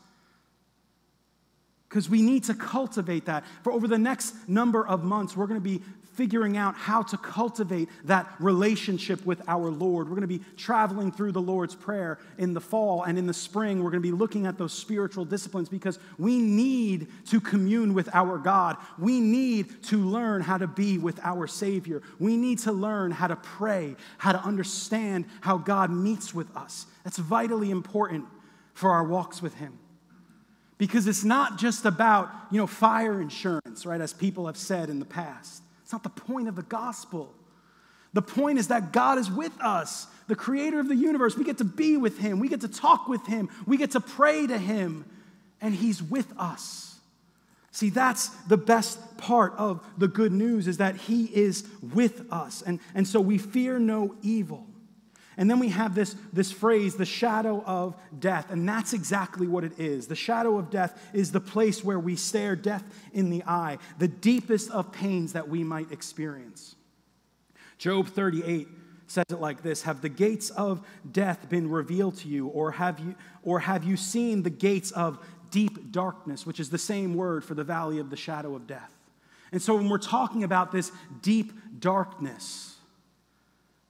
because 1.90 2.09
we 2.09 2.23
need 2.23 2.44
to 2.44 2.54
cultivate 2.54 3.25
that. 3.25 3.44
For 3.64 3.73
over 3.73 3.88
the 3.88 3.99
next 3.99 4.49
number 4.49 4.87
of 4.87 5.02
months, 5.02 5.37
we're 5.37 5.49
going 5.49 5.61
to 5.61 5.78
be 5.78 5.82
figuring 6.21 6.59
out 6.59 6.75
how 6.75 7.00
to 7.00 7.17
cultivate 7.17 7.89
that 8.05 8.31
relationship 8.41 9.25
with 9.25 9.41
our 9.49 9.71
Lord. 9.71 10.07
We're 10.07 10.17
going 10.17 10.21
to 10.21 10.39
be 10.39 10.43
traveling 10.55 11.11
through 11.11 11.33
the 11.33 11.41
Lord's 11.41 11.75
Prayer 11.75 12.19
in 12.37 12.53
the 12.53 12.61
fall 12.61 13.05
and 13.05 13.19
in 13.19 13.27
the 13.27 13.33
spring. 13.33 13.83
We're 13.83 13.91
going 13.91 14.03
to 14.03 14.07
be 14.07 14.12
looking 14.12 14.45
at 14.45 14.59
those 14.59 14.75
spiritual 14.75 15.25
disciplines 15.25 15.71
because 15.71 15.99
we 16.19 16.37
need 16.37 17.09
to 17.29 17.41
commune 17.41 17.95
with 17.95 18.15
our 18.15 18.37
God. 18.37 18.77
We 18.99 19.19
need 19.19 19.83
to 19.85 19.97
learn 19.97 20.43
how 20.43 20.59
to 20.59 20.67
be 20.67 20.99
with 20.99 21.19
our 21.25 21.47
Savior. 21.47 22.03
We 22.19 22.37
need 22.37 22.59
to 22.61 22.73
learn 22.73 23.12
how 23.12 23.29
to 23.29 23.37
pray, 23.37 23.97
how 24.19 24.33
to 24.33 24.41
understand 24.41 25.25
how 25.41 25.57
God 25.57 25.91
meets 25.91 26.35
with 26.35 26.55
us. 26.55 26.85
That's 27.03 27.17
vitally 27.17 27.71
important 27.71 28.27
for 28.75 28.91
our 28.91 29.05
walks 29.05 29.41
with 29.41 29.55
Him 29.55 29.79
because 30.77 31.07
it's 31.07 31.25
not 31.25 31.59
just 31.59 31.87
about, 31.87 32.31
you 32.50 32.59
know, 32.59 32.67
fire 32.67 33.23
insurance, 33.23 33.87
right, 33.87 34.03
as 34.03 34.12
people 34.12 34.45
have 34.45 34.59
said 34.59 34.91
in 34.91 34.99
the 34.99 35.07
past. 35.07 35.62
It's 35.90 35.92
not 35.92 36.04
the 36.04 36.23
point 36.23 36.47
of 36.47 36.54
the 36.54 36.62
gospel. 36.62 37.35
The 38.12 38.23
point 38.23 38.61
is 38.61 38.68
that 38.68 38.92
God 38.92 39.18
is 39.18 39.28
with 39.28 39.50
us, 39.61 40.06
the 40.28 40.37
creator 40.37 40.78
of 40.78 40.87
the 40.87 40.94
universe. 40.94 41.37
We 41.37 41.42
get 41.42 41.59
to 41.59 41.64
be 41.64 41.97
with 41.97 42.16
him, 42.16 42.38
we 42.38 42.49
get 42.49 42.61
to 42.61 42.68
talk 42.68 43.09
with 43.09 43.26
him, 43.26 43.49
we 43.66 43.76
get 43.76 43.90
to 43.90 44.00
pray 44.00 44.47
to 44.47 44.56
him, 44.56 45.04
and 45.61 45.75
he's 45.75 46.00
with 46.00 46.32
us. 46.38 47.00
See, 47.73 47.90
that's 47.90 48.28
the 48.47 48.56
best 48.56 49.18
part 49.18 49.52
of 49.59 49.85
the 49.99 50.06
good 50.06 50.30
news 50.30 50.68
is 50.68 50.76
that 50.76 50.94
he 50.94 51.25
is 51.25 51.66
with 51.92 52.23
us. 52.32 52.62
And, 52.62 52.78
and 52.94 53.04
so 53.04 53.20
we 53.20 53.37
fear 53.37 53.80
no 53.80 54.14
evil. 54.23 54.68
And 55.37 55.49
then 55.49 55.59
we 55.59 55.69
have 55.69 55.95
this, 55.95 56.17
this 56.33 56.51
phrase, 56.53 56.97
the 56.97 57.07
shadow 57.07 57.63
of 57.65 57.97
death. 58.19 58.51
And 58.51 58.69
that's 58.69 58.93
exactly 58.93 59.47
what 59.47 59.65
it 59.65 59.79
is. 59.79 60.07
The 60.07 60.17
shadow 60.17 60.59
of 60.59 60.71
death 60.71 61.01
is 61.13 61.33
the 61.33 61.41
place 61.41 61.85
where 61.85 61.99
we 61.99 62.17
stare 62.17 62.57
death 62.57 62.85
in 63.13 63.31
the 63.31 63.43
eye, 63.45 63.79
the 63.99 64.09
deepest 64.09 64.71
of 64.71 64.93
pains 64.93 65.33
that 65.33 65.49
we 65.49 65.65
might 65.65 65.93
experience. 65.93 66.75
Job 67.79 68.09
38 68.09 68.69
says 69.07 69.25
it 69.31 69.41
like 69.41 69.63
this 69.63 69.83
Have 69.83 70.03
the 70.03 70.09
gates 70.09 70.51
of 70.51 70.87
death 71.11 71.49
been 71.49 71.71
revealed 71.71 72.17
to 72.19 72.29
you, 72.29 72.49
or 72.49 72.73
have 72.73 72.99
you, 73.01 73.15
or 73.43 73.61
have 73.61 73.85
you 73.85 73.97
seen 73.97 74.43
the 74.43 74.51
gates 74.51 74.91
of 74.93 75.19
deep 75.51 75.91
darkness, 75.91 76.45
which 76.45 76.61
is 76.61 76.71
the 76.71 76.79
same 76.79 77.15
word 77.15 77.45
for 77.45 77.55
the 77.55 77.65
valley 77.65 77.99
of 77.99 78.11
the 78.11 78.17
shadow 78.17 78.55
of 78.55 78.67
death? 78.67 78.95
And 79.53 79.61
so 79.61 79.75
when 79.75 79.89
we're 79.89 79.99
talking 79.99 80.45
about 80.45 80.71
this 80.71 80.93
deep 81.23 81.53
darkness, 81.81 82.77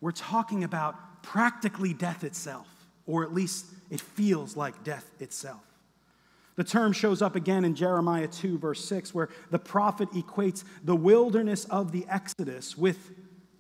we're 0.00 0.12
talking 0.12 0.64
about 0.64 0.96
practically 1.22 1.92
death 1.92 2.24
itself, 2.24 2.68
or 3.06 3.22
at 3.22 3.32
least 3.32 3.66
it 3.90 4.00
feels 4.00 4.56
like 4.56 4.84
death 4.84 5.10
itself. 5.20 5.62
The 6.56 6.64
term 6.64 6.92
shows 6.92 7.22
up 7.22 7.36
again 7.36 7.64
in 7.64 7.74
Jeremiah 7.74 8.28
2, 8.28 8.58
verse 8.58 8.84
6, 8.84 9.14
where 9.14 9.28
the 9.50 9.58
prophet 9.58 10.10
equates 10.10 10.64
the 10.84 10.96
wilderness 10.96 11.64
of 11.66 11.92
the 11.92 12.04
Exodus 12.08 12.76
with 12.76 13.12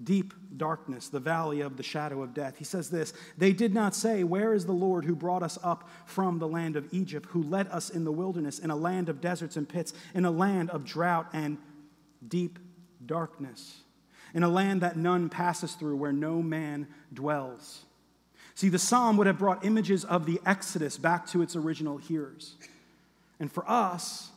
deep 0.02 0.34
darkness, 0.56 1.08
the 1.08 1.20
valley 1.20 1.60
of 1.60 1.76
the 1.76 1.82
shadow 1.82 2.22
of 2.22 2.34
death. 2.34 2.56
He 2.58 2.64
says 2.64 2.90
this 2.90 3.12
They 3.38 3.52
did 3.52 3.72
not 3.72 3.94
say, 3.94 4.24
Where 4.24 4.52
is 4.52 4.66
the 4.66 4.72
Lord 4.72 5.04
who 5.04 5.14
brought 5.14 5.42
us 5.42 5.58
up 5.62 5.88
from 6.04 6.38
the 6.38 6.48
land 6.48 6.76
of 6.76 6.92
Egypt, 6.92 7.26
who 7.30 7.42
led 7.42 7.68
us 7.68 7.90
in 7.90 8.04
the 8.04 8.12
wilderness, 8.12 8.58
in 8.58 8.70
a 8.70 8.76
land 8.76 9.08
of 9.08 9.20
deserts 9.20 9.56
and 9.56 9.68
pits, 9.68 9.92
in 10.14 10.24
a 10.24 10.30
land 10.30 10.70
of 10.70 10.84
drought 10.84 11.28
and 11.32 11.58
deep 12.26 12.58
darkness? 13.04 13.80
In 14.34 14.42
a 14.42 14.48
land 14.48 14.80
that 14.82 14.96
none 14.96 15.28
passes 15.28 15.74
through, 15.74 15.96
where 15.96 16.12
no 16.12 16.42
man 16.42 16.86
dwells. 17.12 17.84
See, 18.54 18.68
the 18.68 18.78
psalm 18.78 19.16
would 19.16 19.26
have 19.26 19.38
brought 19.38 19.64
images 19.64 20.04
of 20.04 20.26
the 20.26 20.40
Exodus 20.44 20.98
back 20.98 21.26
to 21.28 21.42
its 21.42 21.56
original 21.56 21.96
hearers. 21.96 22.56
And 23.38 23.50
for 23.50 23.68
us, 23.68 24.30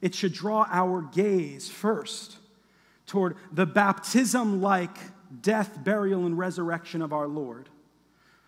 it 0.00 0.14
should 0.14 0.32
draw 0.32 0.66
our 0.70 1.02
gaze 1.02 1.68
first 1.68 2.36
toward 3.06 3.36
the 3.52 3.66
baptism 3.66 4.60
like 4.60 4.96
death, 5.42 5.82
burial, 5.84 6.26
and 6.26 6.36
resurrection 6.36 7.02
of 7.02 7.12
our 7.12 7.28
Lord, 7.28 7.68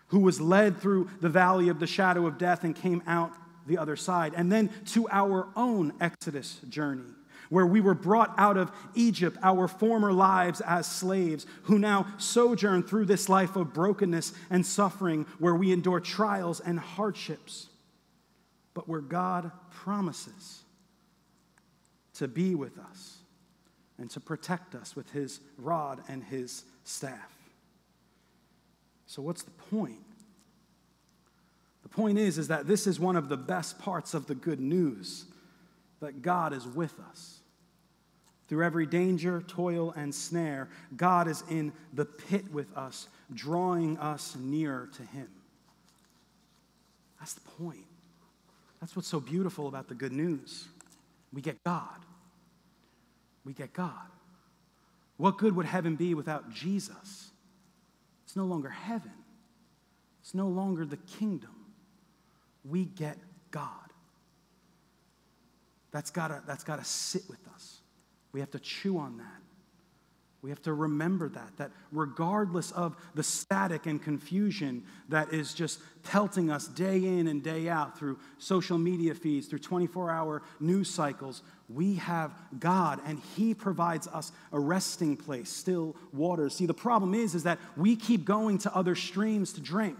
who 0.07 0.19
was 0.19 0.41
led 0.41 0.79
through 0.79 1.09
the 1.21 1.29
valley 1.29 1.69
of 1.69 1.79
the 1.79 1.87
shadow 1.87 2.27
of 2.27 2.37
death 2.37 2.63
and 2.63 2.75
came 2.75 3.01
out 3.07 3.33
the 3.67 3.77
other 3.77 3.95
side, 3.95 4.33
and 4.35 4.51
then 4.51 4.69
to 4.87 5.07
our 5.09 5.47
own 5.55 5.93
Exodus 6.01 6.59
journey 6.67 7.13
where 7.49 7.65
we 7.65 7.81
were 7.81 7.95
brought 7.95 8.33
out 8.37 8.57
of 8.57 8.71
Egypt, 8.93 9.37
our 9.41 9.67
former 9.67 10.13
lives 10.13 10.61
as 10.61 10.89
slaves, 10.89 11.45
who 11.63 11.79
now 11.79 12.05
sojourn 12.17 12.83
through 12.83 13.05
this 13.05 13.27
life 13.27 13.55
of 13.55 13.73
brokenness 13.73 14.33
and 14.49 14.65
suffering, 14.65 15.25
where 15.39 15.55
we 15.55 15.71
endure 15.71 15.99
trials 15.99 16.59
and 16.59 16.79
hardships, 16.79 17.67
but 18.73 18.87
where 18.87 19.01
God 19.01 19.51
promises 19.71 20.63
to 22.15 22.27
be 22.27 22.53
with 22.53 22.77
us 22.77 23.17
and 23.97 24.09
to 24.11 24.19
protect 24.19 24.75
us 24.75 24.95
with 24.95 25.11
his 25.11 25.39
rod 25.57 26.01
and 26.07 26.23
his 26.23 26.63
staff. 26.83 27.35
So, 29.07 29.21
what's 29.21 29.41
the 29.41 29.51
point? 29.51 30.05
The 31.81 31.89
point 31.89 32.19
is, 32.19 32.37
is 32.37 32.49
that 32.49 32.67
this 32.67 32.85
is 32.85 32.99
one 32.99 33.15
of 33.15 33.29
the 33.29 33.37
best 33.37 33.79
parts 33.79 34.13
of 34.13 34.27
the 34.27 34.35
good 34.35 34.59
news 34.59 35.25
that 35.99 36.21
God 36.21 36.53
is 36.53 36.67
with 36.67 36.93
us. 37.09 37.38
Through 38.49 38.65
every 38.65 38.87
danger, 38.87 39.43
toil, 39.47 39.93
and 39.95 40.13
snare, 40.13 40.69
God 40.97 41.27
is 41.27 41.43
in 41.51 41.71
the 41.93 42.05
pit 42.05 42.51
with 42.51 42.75
us, 42.75 43.07
drawing 43.31 43.97
us 43.99 44.35
near 44.39 44.89
to 44.97 45.03
Him. 45.03 45.29
That's 47.19 47.33
the 47.33 47.41
point. 47.41 47.85
That's 48.81 48.95
what's 48.95 49.07
so 49.07 49.19
beautiful 49.19 49.67
about 49.67 49.87
the 49.87 49.93
good 49.93 50.11
news. 50.11 50.67
We 51.31 51.43
get 51.43 51.63
God. 51.63 51.99
We 53.45 53.53
get 53.53 53.71
God. 53.71 53.93
What 55.17 55.37
good 55.37 55.55
would 55.55 55.67
heaven 55.67 55.95
be 55.95 56.15
without 56.15 56.49
Jesus? 56.49 57.29
It's 58.25 58.35
no 58.35 58.45
longer 58.45 58.69
heaven, 58.69 59.11
it's 60.21 60.33
no 60.33 60.47
longer 60.47 60.85
the 60.85 60.97
kingdom. 60.97 61.55
We 62.65 62.85
get 62.85 63.17
God. 63.51 63.69
That's 65.91 66.09
got 66.09 66.47
that's 66.47 66.63
to 66.63 66.83
sit 66.83 67.23
with 67.29 67.39
us. 67.53 67.78
We 68.31 68.39
have 68.39 68.51
to 68.51 68.59
chew 68.59 68.97
on 68.97 69.17
that. 69.17 69.39
We 70.41 70.51
have 70.51 70.61
to 70.61 70.73
remember 70.73 71.27
that, 71.29 71.57
that 71.57 71.71
regardless 71.91 72.71
of 72.71 72.95
the 73.13 73.23
static 73.23 73.87
and 73.87 74.01
confusion 74.01 74.85
that 75.09 75.33
is 75.33 75.53
just 75.53 75.81
pelting 76.03 76.49
us 76.49 76.65
day 76.67 76.95
in 76.97 77.27
and 77.27 77.43
day 77.43 77.67
out 77.67 77.99
through 77.99 78.17
social 78.37 78.77
media 78.77 79.13
feeds, 79.15 79.47
through 79.47 79.59
24 79.59 80.09
hour 80.09 80.41
news 80.61 80.89
cycles, 80.89 81.41
we 81.67 81.95
have 81.95 82.33
God 82.57 83.01
and 83.05 83.19
He 83.35 83.53
provides 83.53 84.07
us 84.07 84.31
a 84.53 84.59
resting 84.59 85.17
place, 85.17 85.49
still 85.49 85.97
waters. 86.13 86.55
See, 86.55 86.65
the 86.65 86.73
problem 86.73 87.13
is, 87.13 87.35
is 87.35 87.43
that 87.43 87.59
we 87.75 87.97
keep 87.97 88.23
going 88.23 88.59
to 88.59 88.73
other 88.73 88.95
streams 88.95 89.51
to 89.53 89.61
drink. 89.61 89.97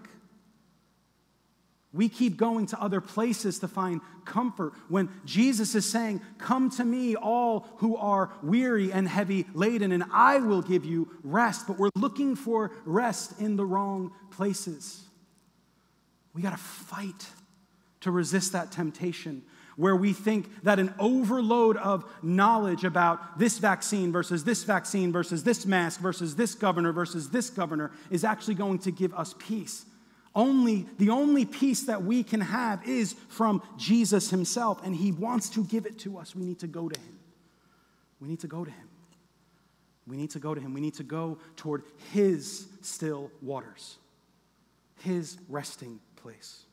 We 1.91 2.07
keep 2.07 2.37
going 2.37 2.67
to 2.67 2.81
other 2.81 3.01
places 3.01 3.59
to 3.59 3.67
find 3.67 4.01
comfort 4.23 4.73
when 4.89 5.09
Jesus 5.25 5.73
is 5.73 5.89
saying, 5.89 6.21
Come 6.37 6.69
to 6.71 6.85
me, 6.85 7.15
all 7.15 7.67
who 7.77 7.97
are 7.97 8.31
weary 8.43 8.91
and 8.91 9.07
heavy 9.07 9.47
laden, 9.55 9.91
and 9.91 10.03
I 10.13 10.37
will 10.37 10.61
give 10.61 10.85
you 10.85 11.09
rest. 11.23 11.65
But 11.65 11.79
we're 11.79 11.89
looking 11.95 12.35
for 12.35 12.71
rest 12.85 13.39
in 13.39 13.55
the 13.55 13.65
wrong 13.65 14.11
places. 14.29 15.03
We 16.33 16.43
got 16.43 16.51
to 16.51 16.57
fight 16.57 17.25
to 18.01 18.11
resist 18.11 18.53
that 18.53 18.71
temptation 18.71 19.41
where 19.75 19.95
we 19.95 20.11
think 20.11 20.63
that 20.63 20.77
an 20.77 20.93
overload 20.99 21.77
of 21.77 22.03
knowledge 22.21 22.83
about 22.83 23.39
this 23.39 23.59
vaccine 23.59 24.11
versus 24.11 24.43
this 24.43 24.63
vaccine 24.63 25.11
versus 25.11 25.43
this 25.43 25.65
mask 25.65 26.01
versus 26.01 26.35
this 26.35 26.53
governor 26.53 26.91
versus 26.91 27.29
this 27.29 27.49
governor 27.49 27.89
is 28.11 28.25
actually 28.25 28.55
going 28.55 28.77
to 28.77 28.91
give 28.91 29.13
us 29.13 29.33
peace. 29.39 29.85
Only 30.35 30.85
the 30.97 31.09
only 31.09 31.45
peace 31.45 31.83
that 31.83 32.03
we 32.03 32.23
can 32.23 32.41
have 32.41 32.87
is 32.87 33.13
from 33.29 33.63
Jesus 33.77 34.29
himself 34.29 34.79
and 34.83 34.95
he 34.95 35.11
wants 35.11 35.49
to 35.49 35.63
give 35.63 35.85
it 35.85 35.97
to 35.99 36.17
us. 36.17 36.35
We 36.35 36.45
need 36.45 36.59
to 36.59 36.67
go 36.67 36.87
to 36.87 36.99
him. 36.99 37.19
We 38.19 38.27
need 38.27 38.39
to 38.41 38.47
go 38.47 38.63
to 38.63 38.71
him. 38.71 38.89
We 40.07 40.17
need 40.17 40.31
to 40.31 40.39
go 40.39 40.53
to 40.53 40.61
him. 40.61 40.73
We 40.73 40.81
need 40.81 40.95
to 40.95 41.03
go 41.03 41.39
toward 41.55 41.83
his 42.11 42.67
still 42.81 43.31
waters. 43.41 43.97
His 45.01 45.37
resting 45.47 45.99
place. 46.15 46.65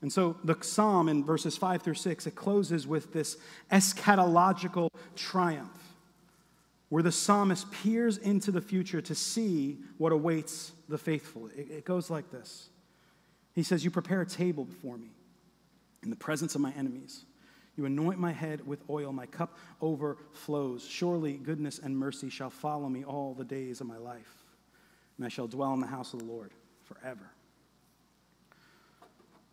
And 0.00 0.12
so 0.12 0.36
the 0.44 0.56
psalm 0.60 1.08
in 1.08 1.24
verses 1.24 1.56
5 1.56 1.82
through 1.82 1.94
6 1.94 2.26
it 2.26 2.34
closes 2.34 2.86
with 2.86 3.12
this 3.12 3.36
eschatological 3.72 4.88
triumph 5.16 5.83
where 6.94 7.02
the 7.02 7.10
psalmist 7.10 7.72
peers 7.72 8.18
into 8.18 8.52
the 8.52 8.60
future 8.60 9.00
to 9.00 9.16
see 9.16 9.78
what 9.98 10.12
awaits 10.12 10.70
the 10.88 10.96
faithful. 10.96 11.48
It, 11.48 11.68
it, 11.68 11.84
goes 11.84 12.08
like 12.08 12.30
this 12.30 12.68
He 13.52 13.64
says, 13.64 13.84
You 13.84 13.90
prepare 13.90 14.20
a 14.20 14.26
table 14.26 14.64
before 14.64 14.96
me 14.96 15.10
in 16.04 16.10
the 16.10 16.14
presence 16.14 16.54
of 16.54 16.60
my 16.60 16.70
enemies. 16.74 17.24
You 17.76 17.86
anoint 17.86 18.20
my 18.20 18.30
head 18.30 18.64
with 18.64 18.88
oil, 18.88 19.12
my 19.12 19.26
cup 19.26 19.58
overflows. 19.80 20.86
Surely 20.88 21.32
goodness 21.32 21.80
and 21.80 21.98
mercy 21.98 22.30
shall 22.30 22.48
follow 22.48 22.88
me 22.88 23.02
all 23.02 23.34
the 23.34 23.44
days 23.44 23.80
of 23.80 23.88
my 23.88 23.98
life, 23.98 24.44
and 25.16 25.26
I 25.26 25.28
shall 25.28 25.48
dwell 25.48 25.74
in 25.74 25.80
the 25.80 25.88
house 25.88 26.12
of 26.12 26.20
the 26.20 26.26
Lord 26.26 26.52
forever. 26.84 27.28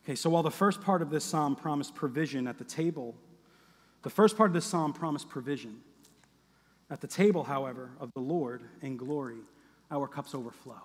Okay, 0.03 0.13
so 0.13 0.29
while 0.29 0.43
the 0.43 0.51
first 0.51 0.79
part 0.79 1.01
of 1.01 1.09
this 1.09 1.25
psalm 1.25 1.55
promised 1.55 1.95
provision 1.95 2.45
at 2.47 2.59
the 2.59 2.65
table, 2.65 3.15
the 4.03 4.11
first 4.11 4.37
part 4.37 4.51
of 4.51 4.53
this 4.53 4.65
psalm 4.65 4.93
promised 4.93 5.27
provision 5.27 5.81
At 6.91 6.99
the 6.99 7.07
table, 7.07 7.45
however, 7.45 7.89
of 8.01 8.11
the 8.13 8.19
Lord 8.19 8.63
in 8.81 8.97
glory, 8.97 9.37
our 9.89 10.07
cups 10.07 10.35
overflow. 10.35 10.81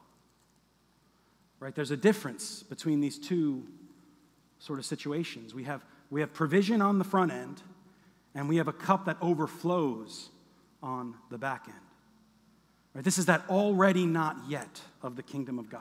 Right? 1.59 1.75
There's 1.75 1.91
a 1.91 1.97
difference 1.97 2.63
between 2.63 3.01
these 3.01 3.19
two 3.19 3.65
sort 4.61 4.79
of 4.79 4.87
situations. 4.87 5.53
We 5.53 5.65
have, 5.65 5.85
we 6.11 6.21
have 6.21 6.33
provision 6.33 6.81
on 6.81 6.99
the 6.99 7.05
front 7.05 7.33
end, 7.33 7.61
and 8.37 8.49
we 8.49 8.57
have 8.57 8.69
a 8.69 8.73
cup 8.73 9.07
that 9.07 9.17
overflows 9.21 10.31
on 10.81 11.17
the 11.29 11.39
back 11.39 11.65
end. 11.67 11.77
Right? 12.95 13.05
This 13.05 13.19
is 13.19 13.27
that 13.27 13.43
already 13.51 14.07
not 14.07 14.37
yet 14.49 14.81
of 15.03 15.17
the 15.17 15.25
kingdom 15.25 15.59
of 15.59 15.69
God, 15.69 15.81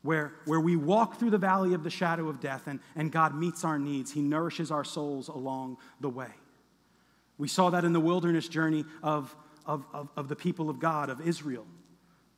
where, 0.00 0.32
where 0.46 0.60
we 0.60 0.74
walk 0.74 1.18
through 1.18 1.30
the 1.30 1.38
valley 1.38 1.74
of 1.74 1.84
the 1.84 1.90
shadow 1.90 2.28
of 2.28 2.40
death 2.40 2.66
and, 2.66 2.80
and 2.96 3.12
God 3.12 3.34
meets 3.34 3.62
our 3.62 3.78
needs. 3.78 4.12
He 4.12 4.22
nourishes 4.22 4.70
our 4.70 4.84
souls 4.84 5.28
along 5.28 5.76
the 6.00 6.08
way. 6.08 6.30
We 7.38 7.48
saw 7.48 7.70
that 7.70 7.84
in 7.84 7.92
the 7.92 8.00
wilderness 8.00 8.48
journey 8.48 8.84
of, 9.02 9.34
of, 9.66 9.84
of, 9.92 10.08
of 10.16 10.28
the 10.28 10.36
people 10.36 10.70
of 10.70 10.78
God, 10.78 11.10
of 11.10 11.20
Israel, 11.26 11.66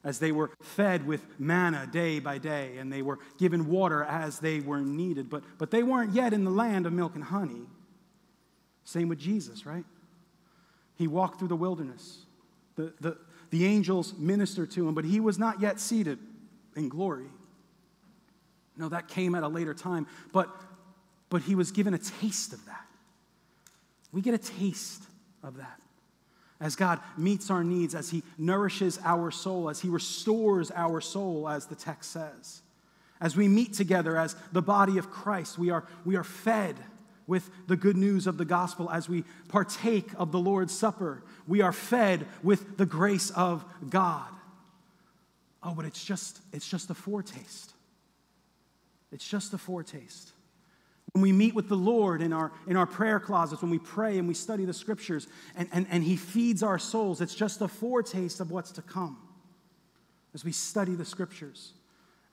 as 0.05 0.19
they 0.19 0.33
were 0.33 0.51
fed 0.63 1.07
with 1.07 1.25
manna 1.39 1.89
day 1.91 2.21
by 2.21 2.39
day 2.39 2.77
and 2.77 2.93
they 2.93 3.03
were 3.03 3.19
given 3.39 3.69
water 3.69 4.05
as 4.05 4.39
they 4.39 4.61
were 4.61 4.81
needed. 4.81 5.31
But, 5.31 5.43
but 5.59 5.71
they 5.71 5.83
weren't 5.83 6.13
yet 6.13 6.33
in 6.33 6.45
the 6.45 6.51
land 6.51 6.87
of 6.87 6.93
milk 6.93 7.15
and 7.15 7.25
honey. 7.25 7.67
Same 8.85 9.09
with 9.09 9.19
Jesus, 9.19 9.65
right? 9.65 9.85
He 10.97 11.07
walked 11.09 11.39
through 11.39 11.49
the 11.49 11.57
wilderness. 11.57 12.27
The, 12.77 12.93
the, 13.01 13.17
the 13.51 13.65
angels 13.65 14.15
ministered 14.19 14.71
to 14.73 14.87
him, 14.87 14.95
but 14.95 15.05
he 15.05 15.21
was 15.21 15.39
not 15.39 15.61
yet 15.61 15.81
seated 15.81 16.19
in 16.77 16.89
glory. 16.89 17.27
No, 18.77 18.89
that 18.89 19.09
came 19.09 19.35
at 19.35 19.43
a 19.43 19.49
later 19.49 19.73
time, 19.73 20.07
but, 20.33 20.55
but 21.31 21.43
he 21.43 21.55
was 21.55 21.71
given 21.71 21.95
a 21.95 21.99
taste 21.99 22.53
of 22.53 22.65
that. 22.67 22.84
We 24.15 24.23
get 24.23 24.33
a 24.33 24.39
taste 24.39 25.03
of 25.43 25.57
that. 25.57 25.81
As 26.61 26.77
God 26.77 27.01
meets 27.19 27.51
our 27.51 27.65
needs, 27.65 27.97
as 27.97 28.11
He 28.11 28.23
nourishes 28.39 29.01
our 29.05 29.33
soul, 29.33 29.69
as 29.69 29.81
He 29.81 29.89
restores 29.89 30.71
our 30.71 31.01
soul, 31.01 31.49
as 31.49 31.67
the 31.67 31.75
text 31.75 32.13
says. 32.13 32.63
As 33.21 33.37
we 33.37 33.49
meet 33.49 33.75
together 33.75 34.17
as 34.17 34.37
the 34.53 34.63
body 34.63 34.99
of 34.99 35.11
Christ, 35.11 35.59
we 35.59 35.71
are, 35.71 35.85
we 36.05 36.15
are 36.15 36.23
fed 36.23 36.77
with 37.27 37.51
the 37.67 37.77
good 37.77 37.97
news 37.97 38.29
of 38.29 38.39
the 38.39 38.45
gospel. 38.45 38.89
As 38.89 39.09
we 39.09 39.25
partake 39.49 40.09
of 40.17 40.31
the 40.31 40.39
Lord's 40.39 40.77
Supper, 40.77 41.25
we 41.49 41.61
are 41.61 41.73
fed 41.73 42.25
with 42.45 42.77
the 42.77 42.87
grace 42.87 43.31
of 43.31 43.65
God. 43.91 44.29
Oh, 45.61 45.75
but 45.75 45.87
it's 45.87 46.05
just, 46.05 46.39
it's 46.53 46.69
just 46.69 46.89
a 46.89 46.95
foretaste. 46.95 47.73
It's 49.11 49.27
just 49.27 49.53
a 49.55 49.59
foretaste. 49.59 50.34
When 51.15 51.23
we 51.23 51.33
meet 51.33 51.55
with 51.55 51.69
the 51.69 51.77
Lord 51.77 52.21
in 52.21 52.33
our, 52.33 52.51
in 52.67 52.77
our 52.77 52.87
prayer 52.87 53.21
closets, 53.21 53.63
when 53.63 53.71
we 53.71 53.79
pray 53.79 54.19
and 54.19 54.27
we 54.27 54.35
study 54.35 54.65
the 54.65 54.75
scriptures, 54.75 55.29
and, 55.55 55.69
and, 55.73 55.87
and 55.89 56.03
He 56.03 56.17
feeds 56.17 56.63
our 56.63 56.79
souls, 56.79 57.21
it's 57.21 57.35
just 57.35 57.61
a 57.61 57.69
foretaste 57.69 58.41
of 58.41 58.51
what's 58.51 58.73
to 58.73 58.83
come 58.83 59.17
as 60.35 60.45
we 60.45 60.51
study 60.51 60.97
the 60.97 61.05
scriptures 61.05 61.73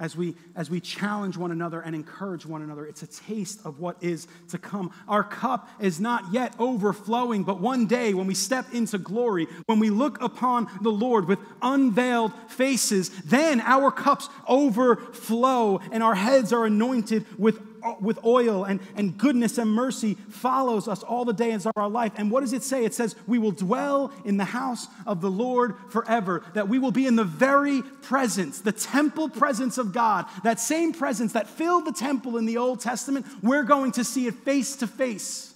as 0.01 0.17
we, 0.17 0.33
as 0.55 0.69
we 0.71 0.79
challenge 0.79 1.37
one 1.37 1.51
another 1.51 1.79
and 1.79 1.93
encourage 1.93 2.43
one 2.43 2.63
another. 2.63 2.87
It's 2.87 3.03
a 3.03 3.07
taste 3.07 3.59
of 3.63 3.79
what 3.79 3.97
is 4.01 4.27
to 4.49 4.57
come. 4.57 4.91
Our 5.07 5.23
cup 5.23 5.69
is 5.79 5.99
not 5.99 6.33
yet 6.33 6.55
overflowing, 6.57 7.43
but 7.43 7.61
one 7.61 7.85
day 7.85 8.15
when 8.15 8.25
we 8.25 8.33
step 8.33 8.73
into 8.73 8.97
glory, 8.97 9.47
when 9.67 9.77
we 9.77 9.91
look 9.91 10.19
upon 10.19 10.67
the 10.81 10.89
Lord 10.89 11.27
with 11.27 11.37
unveiled 11.61 12.33
faces, 12.49 13.09
then 13.21 13.61
our 13.61 13.91
cups 13.91 14.27
overflow 14.47 15.79
and 15.91 16.01
our 16.01 16.15
heads 16.15 16.51
are 16.51 16.65
anointed 16.65 17.27
with 17.37 17.59
Uh, 17.83 17.95
with 17.99 18.23
oil, 18.23 18.63
and, 18.63 18.79
and 18.95 19.17
goodness 19.17 19.57
and 19.57 19.71
mercy 19.71 20.13
follows 20.29 20.87
us 20.87 21.01
all 21.01 21.25
the 21.25 21.33
days 21.33 21.65
of 21.65 21.73
our 21.75 21.89
life. 21.89 22.11
And 22.15 22.29
what 22.29 22.41
does 22.41 22.53
it 22.53 22.61
say? 22.61 22.85
It 22.85 22.93
says, 22.93 23.15
We 23.25 23.39
will 23.39 23.51
dwell 23.51 24.13
in 24.23 24.37
the 24.37 24.45
house 24.45 24.87
of 25.07 25.19
the 25.19 25.31
Lord 25.31 25.75
forever, 25.89 26.43
that 26.53 26.67
we 26.67 26.77
will 26.77 26.91
be 26.91 27.07
in 27.07 27.15
the 27.15 27.23
very 27.23 27.81
presence, 27.81 28.61
the 28.61 28.71
temple 28.71 29.29
presence 29.29 29.79
of 29.79 29.93
God, 29.93 30.25
that 30.43 30.59
same 30.59 30.93
presence 30.93 31.33
that 31.33 31.47
filled 31.47 31.85
the 31.85 31.93
temple 31.93 32.37
in 32.37 32.45
the 32.45 32.57
Old 32.57 32.81
Testament. 32.81 33.25
We're 33.41 33.63
going 33.63 33.93
to 33.93 34.03
see 34.03 34.27
it 34.27 34.35
face 34.35 34.75
to 34.77 34.87
face 34.87 35.53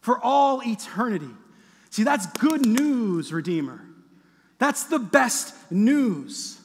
for 0.00 0.18
all 0.24 0.62
eternity. 0.66 1.30
See, 1.90 2.02
that's 2.02 2.26
good 2.38 2.66
news, 2.66 3.32
Redeemer. 3.32 3.80
That's 4.58 4.84
the 4.84 4.98
best 4.98 5.54
news. 5.70 6.55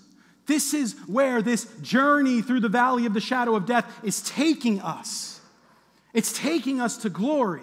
This 0.51 0.73
is 0.73 0.97
where 1.07 1.41
this 1.41 1.63
journey 1.81 2.41
through 2.41 2.59
the 2.59 2.67
valley 2.67 3.05
of 3.05 3.13
the 3.13 3.21
shadow 3.21 3.55
of 3.55 3.65
death 3.65 3.85
is 4.03 4.19
taking 4.19 4.81
us. 4.81 5.39
It's 6.13 6.37
taking 6.37 6.81
us 6.81 6.97
to 6.97 7.09
glory. 7.09 7.61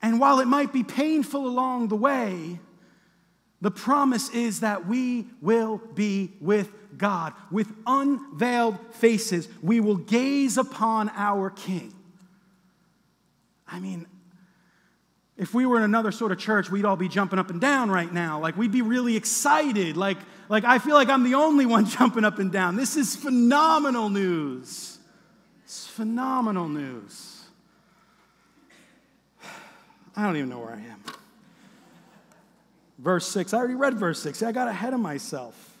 And 0.00 0.18
while 0.18 0.40
it 0.40 0.46
might 0.46 0.72
be 0.72 0.82
painful 0.82 1.46
along 1.46 1.88
the 1.88 1.96
way, 1.96 2.60
the 3.60 3.70
promise 3.70 4.30
is 4.30 4.60
that 4.60 4.86
we 4.86 5.26
will 5.42 5.82
be 5.92 6.32
with 6.40 6.72
God. 6.96 7.34
With 7.50 7.70
unveiled 7.86 8.78
faces, 8.92 9.46
we 9.60 9.80
will 9.80 9.98
gaze 9.98 10.56
upon 10.56 11.10
our 11.14 11.50
King. 11.50 11.92
I 13.68 13.80
mean, 13.80 14.06
if 15.36 15.52
we 15.52 15.66
were 15.66 15.76
in 15.76 15.82
another 15.82 16.10
sort 16.10 16.32
of 16.32 16.38
church, 16.38 16.70
we'd 16.70 16.86
all 16.86 16.96
be 16.96 17.08
jumping 17.08 17.38
up 17.38 17.50
and 17.50 17.60
down 17.60 17.90
right 17.90 18.10
now. 18.10 18.40
Like, 18.40 18.56
we'd 18.56 18.72
be 18.72 18.80
really 18.80 19.14
excited. 19.14 19.98
Like, 19.98 20.16
like, 20.50 20.64
I 20.64 20.80
feel 20.80 20.94
like 20.94 21.08
I'm 21.08 21.22
the 21.22 21.34
only 21.34 21.64
one 21.64 21.84
jumping 21.86 22.24
up 22.24 22.40
and 22.40 22.50
down. 22.50 22.74
This 22.74 22.96
is 22.96 23.14
phenomenal 23.14 24.10
news. 24.10 24.98
It's 25.64 25.86
phenomenal 25.86 26.68
news. 26.68 27.44
I 30.16 30.24
don't 30.24 30.36
even 30.36 30.48
know 30.48 30.58
where 30.58 30.72
I 30.72 30.80
am. 30.80 31.04
Verse 32.98 33.28
6. 33.28 33.54
I 33.54 33.58
already 33.58 33.76
read 33.76 33.94
verse 33.94 34.20
6. 34.22 34.42
I 34.42 34.50
got 34.50 34.66
ahead 34.66 34.92
of 34.92 34.98
myself. 34.98 35.78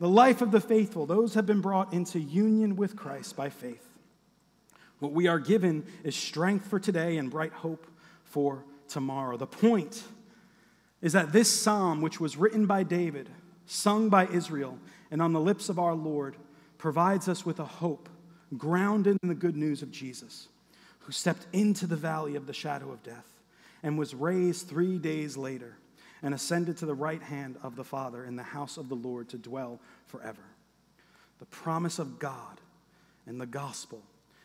The 0.00 0.08
life 0.08 0.42
of 0.42 0.50
the 0.50 0.60
faithful, 0.60 1.06
those 1.06 1.32
have 1.32 1.46
been 1.46 1.62
brought 1.62 1.94
into 1.94 2.20
union 2.20 2.76
with 2.76 2.96
Christ 2.96 3.36
by 3.36 3.48
faith. 3.48 3.88
What 4.98 5.12
we 5.12 5.28
are 5.28 5.38
given 5.38 5.86
is 6.02 6.14
strength 6.14 6.66
for 6.66 6.78
today 6.78 7.16
and 7.16 7.30
bright 7.30 7.52
hope 7.52 7.86
for 8.24 8.64
tomorrow. 8.86 9.38
The 9.38 9.46
point 9.46 10.02
is 11.00 11.14
that 11.14 11.32
this 11.32 11.50
psalm, 11.50 12.02
which 12.02 12.20
was 12.20 12.36
written 12.36 12.66
by 12.66 12.82
David, 12.82 13.30
sung 13.66 14.08
by 14.08 14.26
Israel, 14.26 14.78
and 15.10 15.22
on 15.22 15.32
the 15.32 15.40
lips 15.40 15.68
of 15.68 15.78
our 15.78 15.94
Lord, 15.94 16.36
provides 16.78 17.28
us 17.28 17.46
with 17.46 17.60
a 17.60 17.64
hope 17.64 18.08
grounded 18.56 19.16
in 19.22 19.28
the 19.28 19.34
good 19.34 19.56
news 19.56 19.82
of 19.82 19.90
Jesus, 19.90 20.48
who 21.00 21.12
stepped 21.12 21.46
into 21.52 21.86
the 21.86 21.96
valley 21.96 22.36
of 22.36 22.46
the 22.46 22.52
shadow 22.52 22.90
of 22.90 23.02
death 23.02 23.40
and 23.82 23.98
was 23.98 24.14
raised 24.14 24.68
three 24.68 24.98
days 24.98 25.36
later 25.36 25.76
and 26.22 26.34
ascended 26.34 26.78
to 26.78 26.86
the 26.86 26.94
right 26.94 27.22
hand 27.22 27.56
of 27.62 27.76
the 27.76 27.84
Father 27.84 28.24
in 28.24 28.36
the 28.36 28.42
house 28.42 28.78
of 28.78 28.88
the 28.88 28.94
Lord 28.94 29.28
to 29.28 29.38
dwell 29.38 29.78
forever. 30.06 30.42
The 31.38 31.46
promise 31.46 31.98
of 31.98 32.18
God 32.18 32.60
and 33.26 33.40
the 33.40 33.46
gospel 33.46 34.02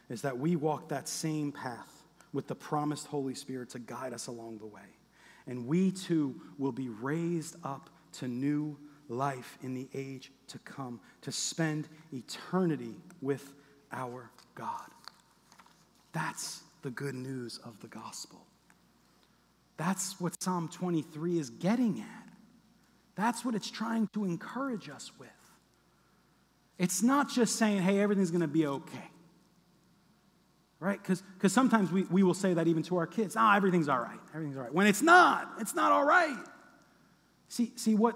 is 0.09 0.21
that 0.23 0.37
we 0.37 0.55
walk 0.55 0.89
that 0.89 1.07
same 1.07 1.51
path 1.51 2.03
with 2.33 2.47
the 2.47 2.55
promised 2.55 3.07
Holy 3.07 3.35
Spirit 3.35 3.69
to 3.69 3.79
guide 3.79 4.13
us 4.13 4.27
along 4.27 4.57
the 4.57 4.65
way. 4.65 4.81
And 5.47 5.65
we 5.67 5.91
too 5.91 6.39
will 6.57 6.71
be 6.71 6.89
raised 6.89 7.55
up 7.63 7.89
to 8.13 8.27
new 8.27 8.77
life 9.09 9.57
in 9.61 9.73
the 9.73 9.89
age 9.93 10.31
to 10.47 10.59
come, 10.59 11.01
to 11.21 11.31
spend 11.31 11.87
eternity 12.13 12.95
with 13.21 13.53
our 13.91 14.29
God. 14.55 14.89
That's 16.13 16.61
the 16.81 16.91
good 16.91 17.15
news 17.15 17.59
of 17.65 17.79
the 17.81 17.87
gospel. 17.87 18.39
That's 19.77 20.19
what 20.19 20.41
Psalm 20.41 20.69
23 20.69 21.39
is 21.39 21.49
getting 21.49 21.99
at. 21.99 22.29
That's 23.15 23.43
what 23.43 23.55
it's 23.55 23.69
trying 23.69 24.07
to 24.13 24.25
encourage 24.25 24.89
us 24.89 25.11
with. 25.19 25.29
It's 26.77 27.03
not 27.03 27.29
just 27.29 27.57
saying, 27.57 27.81
hey, 27.81 27.99
everything's 27.99 28.31
going 28.31 28.41
to 28.41 28.47
be 28.47 28.65
okay. 28.65 29.09
Right? 30.79 30.99
Because 31.01 31.51
sometimes 31.51 31.91
we, 31.91 32.03
we 32.03 32.23
will 32.23 32.33
say 32.33 32.53
that 32.53 32.67
even 32.67 32.83
to 32.83 32.97
our 32.97 33.07
kids. 33.07 33.35
Ah, 33.37 33.51
oh, 33.53 33.57
everything's 33.57 33.89
all 33.89 33.99
right. 33.99 34.19
Everything's 34.33 34.55
all 34.55 34.63
right. 34.63 34.73
When 34.73 34.87
it's 34.87 35.01
not, 35.01 35.51
it's 35.59 35.75
not 35.75 35.91
all 35.91 36.05
right. 36.05 36.37
See, 37.49 37.73
see 37.75 37.95
what 37.95 38.15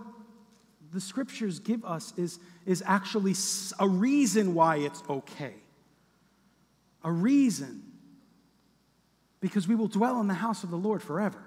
the 0.94 1.02
scriptures 1.02 1.60
give 1.60 1.84
us 1.84 2.14
is, 2.18 2.40
is 2.66 2.84
actually 2.86 3.34
a 3.80 3.88
reason 3.88 4.54
why 4.54 4.78
it's 4.78 5.02
okay. 5.10 5.56
A 7.04 7.12
reason. 7.12 7.84
Because 9.42 9.68
we 9.68 9.76
will 9.76 9.88
dwell 9.88 10.22
in 10.22 10.28
the 10.28 10.34
house 10.34 10.64
of 10.64 10.70
the 10.70 10.78
Lord 10.78 11.02
forever. 11.02 11.44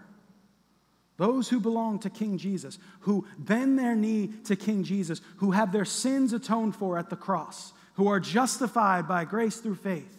Those 1.17 1.49
who 1.49 1.61
belong 1.61 2.01
to 2.01 2.11
King 2.11 2.37
Jesus, 2.37 2.79
who 3.01 3.27
bend 3.39 3.79
their 3.79 3.95
knee 3.95 4.31
to 4.45 4.57
King 4.57 4.85
Jesus, 4.85 5.23
who 5.37 5.53
have 5.53 5.73
their 5.73 5.87
sins 5.87 6.33
atoned 6.33 6.77
for 6.77 6.99
at 6.99 7.09
the 7.09 7.17
cross, 7.17 7.73
who 7.95 8.09
are 8.09 8.21
justified 8.21 9.09
by 9.09 9.25
grace 9.25 9.57
through 9.57 9.77
faith, 9.77 10.13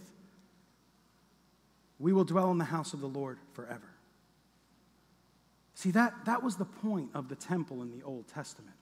we 2.00 2.14
will 2.14 2.24
dwell 2.24 2.50
in 2.52 2.58
the 2.58 2.66
house 2.66 2.94
of 2.94 3.02
the 3.02 3.08
Lord 3.08 3.38
forever. 3.54 3.90
See, 5.76 5.92
that, 5.92 6.14
that 6.26 6.42
was 6.42 6.56
the 6.56 6.66
point 6.66 7.10
of 7.14 7.30
the 7.30 7.36
temple 7.36 7.84
in 7.84 7.92
the 7.92 8.04
Old 8.04 8.28
Testament. 8.28 8.77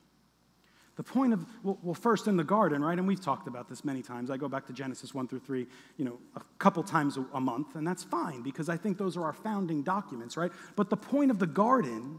The 0.96 1.02
point 1.02 1.34
of, 1.34 1.44
well, 1.62 1.78
well, 1.82 1.94
first 1.94 2.26
in 2.26 2.36
the 2.36 2.44
garden, 2.44 2.82
right? 2.82 2.98
And 2.98 3.06
we've 3.06 3.20
talked 3.20 3.46
about 3.46 3.68
this 3.68 3.84
many 3.84 4.02
times. 4.02 4.30
I 4.30 4.38
go 4.38 4.48
back 4.48 4.66
to 4.66 4.72
Genesis 4.72 5.12
1 5.12 5.28
through 5.28 5.40
3, 5.40 5.66
you 5.98 6.04
know, 6.06 6.18
a 6.34 6.40
couple 6.58 6.82
times 6.82 7.18
a, 7.18 7.26
a 7.34 7.40
month, 7.40 7.76
and 7.76 7.86
that's 7.86 8.02
fine 8.02 8.42
because 8.42 8.70
I 8.70 8.78
think 8.78 8.96
those 8.96 9.16
are 9.16 9.24
our 9.24 9.34
founding 9.34 9.82
documents, 9.82 10.38
right? 10.38 10.50
But 10.74 10.88
the 10.88 10.96
point 10.96 11.30
of 11.30 11.38
the 11.38 11.46
garden 11.46 12.18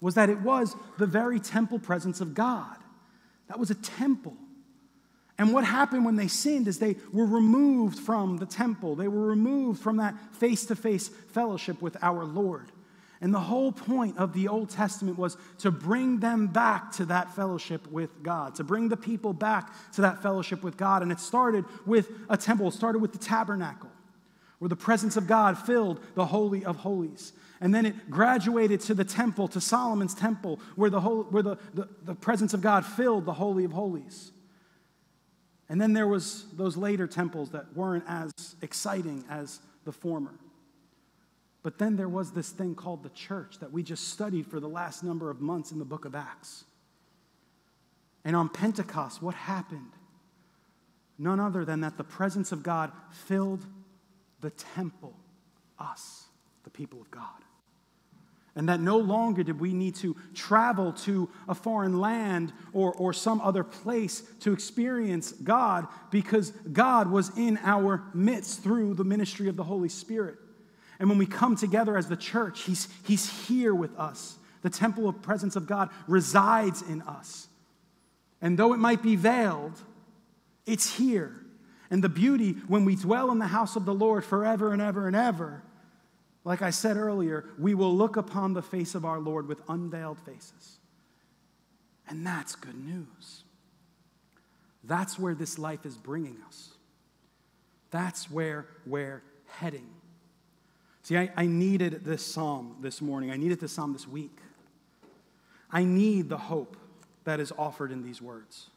was 0.00 0.14
that 0.14 0.30
it 0.30 0.40
was 0.40 0.74
the 0.96 1.06
very 1.06 1.38
temple 1.38 1.78
presence 1.78 2.20
of 2.20 2.34
God. 2.34 2.76
That 3.48 3.58
was 3.58 3.70
a 3.70 3.74
temple. 3.74 4.36
And 5.36 5.52
what 5.52 5.64
happened 5.64 6.04
when 6.04 6.16
they 6.16 6.28
sinned 6.28 6.66
is 6.66 6.78
they 6.78 6.96
were 7.12 7.26
removed 7.26 7.98
from 7.98 8.38
the 8.38 8.46
temple. 8.46 8.96
They 8.96 9.08
were 9.08 9.26
removed 9.26 9.80
from 9.80 9.98
that 9.98 10.14
face 10.34 10.64
to 10.66 10.76
face 10.76 11.08
fellowship 11.08 11.80
with 11.82 11.96
our 12.02 12.24
Lord. 12.24 12.72
And 13.20 13.34
the 13.34 13.40
whole 13.40 13.72
point 13.72 14.16
of 14.16 14.32
the 14.32 14.46
Old 14.46 14.70
Testament 14.70 15.18
was 15.18 15.36
to 15.58 15.72
bring 15.72 16.20
them 16.20 16.46
back 16.46 16.92
to 16.92 17.04
that 17.06 17.34
fellowship 17.34 17.90
with 17.90 18.22
God, 18.22 18.54
to 18.56 18.64
bring 18.64 18.88
the 18.88 18.96
people 18.96 19.32
back 19.32 19.72
to 19.94 20.02
that 20.02 20.22
fellowship 20.22 20.62
with 20.62 20.76
God. 20.76 21.02
And 21.02 21.10
it 21.10 21.18
started 21.18 21.64
with 21.84 22.10
a 22.28 22.36
temple, 22.36 22.68
it 22.68 22.74
started 22.74 23.00
with 23.00 23.12
the 23.12 23.18
tabernacle, 23.18 23.90
where 24.60 24.68
the 24.68 24.76
presence 24.76 25.16
of 25.16 25.26
God 25.26 25.58
filled 25.58 26.00
the 26.14 26.26
Holy 26.26 26.64
of 26.64 26.76
Holies. 26.76 27.32
And 27.60 27.74
then 27.74 27.86
it 27.86 28.08
graduated 28.08 28.80
to 28.82 28.94
the 28.94 29.04
temple, 29.04 29.48
to 29.48 29.60
Solomon's 29.60 30.14
temple, 30.14 30.60
where 30.76 30.90
the, 30.90 31.00
whole, 31.00 31.24
where 31.24 31.42
the, 31.42 31.56
the, 31.74 31.88
the 32.04 32.14
presence 32.14 32.54
of 32.54 32.60
God 32.60 32.86
filled 32.86 33.24
the 33.24 33.32
Holy 33.32 33.64
of 33.64 33.72
Holies. 33.72 34.30
And 35.68 35.80
then 35.80 35.92
there 35.92 36.06
was 36.06 36.46
those 36.52 36.76
later 36.76 37.08
temples 37.08 37.50
that 37.50 37.76
weren't 37.76 38.04
as 38.06 38.32
exciting 38.62 39.24
as 39.28 39.58
the 39.84 39.92
former. 39.92 40.34
But 41.68 41.76
then 41.76 41.96
there 41.96 42.08
was 42.08 42.30
this 42.30 42.48
thing 42.48 42.74
called 42.74 43.02
the 43.02 43.10
church 43.10 43.58
that 43.58 43.70
we 43.70 43.82
just 43.82 44.08
studied 44.08 44.46
for 44.46 44.58
the 44.58 44.70
last 44.70 45.04
number 45.04 45.28
of 45.28 45.42
months 45.42 45.70
in 45.70 45.78
the 45.78 45.84
book 45.84 46.06
of 46.06 46.14
Acts. 46.14 46.64
And 48.24 48.34
on 48.34 48.48
Pentecost, 48.48 49.20
what 49.20 49.34
happened? 49.34 49.90
None 51.18 51.38
other 51.38 51.66
than 51.66 51.82
that 51.82 51.98
the 51.98 52.04
presence 52.04 52.52
of 52.52 52.62
God 52.62 52.90
filled 53.10 53.66
the 54.40 54.48
temple, 54.48 55.14
us, 55.78 56.28
the 56.64 56.70
people 56.70 57.02
of 57.02 57.10
God. 57.10 57.44
And 58.56 58.66
that 58.70 58.80
no 58.80 58.96
longer 58.96 59.42
did 59.42 59.60
we 59.60 59.74
need 59.74 59.94
to 59.96 60.16
travel 60.34 60.94
to 61.04 61.28
a 61.50 61.54
foreign 61.54 62.00
land 62.00 62.54
or, 62.72 62.94
or 62.94 63.12
some 63.12 63.42
other 63.42 63.62
place 63.62 64.22
to 64.40 64.54
experience 64.54 65.32
God 65.32 65.86
because 66.10 66.50
God 66.72 67.10
was 67.10 67.30
in 67.36 67.58
our 67.62 68.04
midst 68.14 68.62
through 68.62 68.94
the 68.94 69.04
ministry 69.04 69.48
of 69.48 69.56
the 69.56 69.64
Holy 69.64 69.90
Spirit. 69.90 70.38
And 70.98 71.08
when 71.08 71.18
we 71.18 71.26
come 71.26 71.56
together 71.56 71.96
as 71.96 72.08
the 72.08 72.16
church, 72.16 72.62
he's, 72.62 72.88
he's 73.04 73.46
here 73.46 73.74
with 73.74 73.96
us. 73.98 74.36
The 74.62 74.70
temple 74.70 75.08
of 75.08 75.22
presence 75.22 75.54
of 75.54 75.66
God 75.66 75.90
resides 76.06 76.82
in 76.82 77.02
us. 77.02 77.48
And 78.40 78.58
though 78.58 78.72
it 78.72 78.78
might 78.78 79.02
be 79.02 79.16
veiled, 79.16 79.80
it's 80.66 80.96
here. 80.96 81.34
And 81.90 82.02
the 82.02 82.08
beauty 82.08 82.52
when 82.66 82.84
we 82.84 82.96
dwell 82.96 83.30
in 83.30 83.38
the 83.38 83.46
house 83.46 83.76
of 83.76 83.84
the 83.84 83.94
Lord 83.94 84.24
forever 84.24 84.72
and 84.72 84.82
ever 84.82 85.06
and 85.06 85.16
ever, 85.16 85.62
like 86.44 86.62
I 86.62 86.70
said 86.70 86.96
earlier, 86.96 87.44
we 87.58 87.74
will 87.74 87.94
look 87.94 88.16
upon 88.16 88.54
the 88.54 88.62
face 88.62 88.94
of 88.94 89.04
our 89.04 89.18
Lord 89.18 89.46
with 89.48 89.60
unveiled 89.68 90.18
faces. 90.20 90.78
And 92.08 92.26
that's 92.26 92.54
good 92.56 92.78
news. 92.84 93.44
That's 94.84 95.18
where 95.18 95.34
this 95.34 95.58
life 95.58 95.84
is 95.84 95.96
bringing 95.96 96.38
us. 96.46 96.70
That's 97.90 98.30
where 98.30 98.66
we're 98.86 99.22
heading. 99.46 99.88
See, 101.08 101.16
I, 101.16 101.30
I 101.38 101.46
needed 101.46 102.04
this 102.04 102.22
psalm 102.22 102.76
this 102.82 103.00
morning. 103.00 103.30
I 103.30 103.38
needed 103.38 103.60
this 103.60 103.72
psalm 103.72 103.94
this 103.94 104.06
week. 104.06 104.36
I 105.72 105.82
need 105.82 106.28
the 106.28 106.36
hope 106.36 106.76
that 107.24 107.40
is 107.40 107.50
offered 107.56 107.92
in 107.92 108.02
these 108.02 108.20
words 108.20 108.68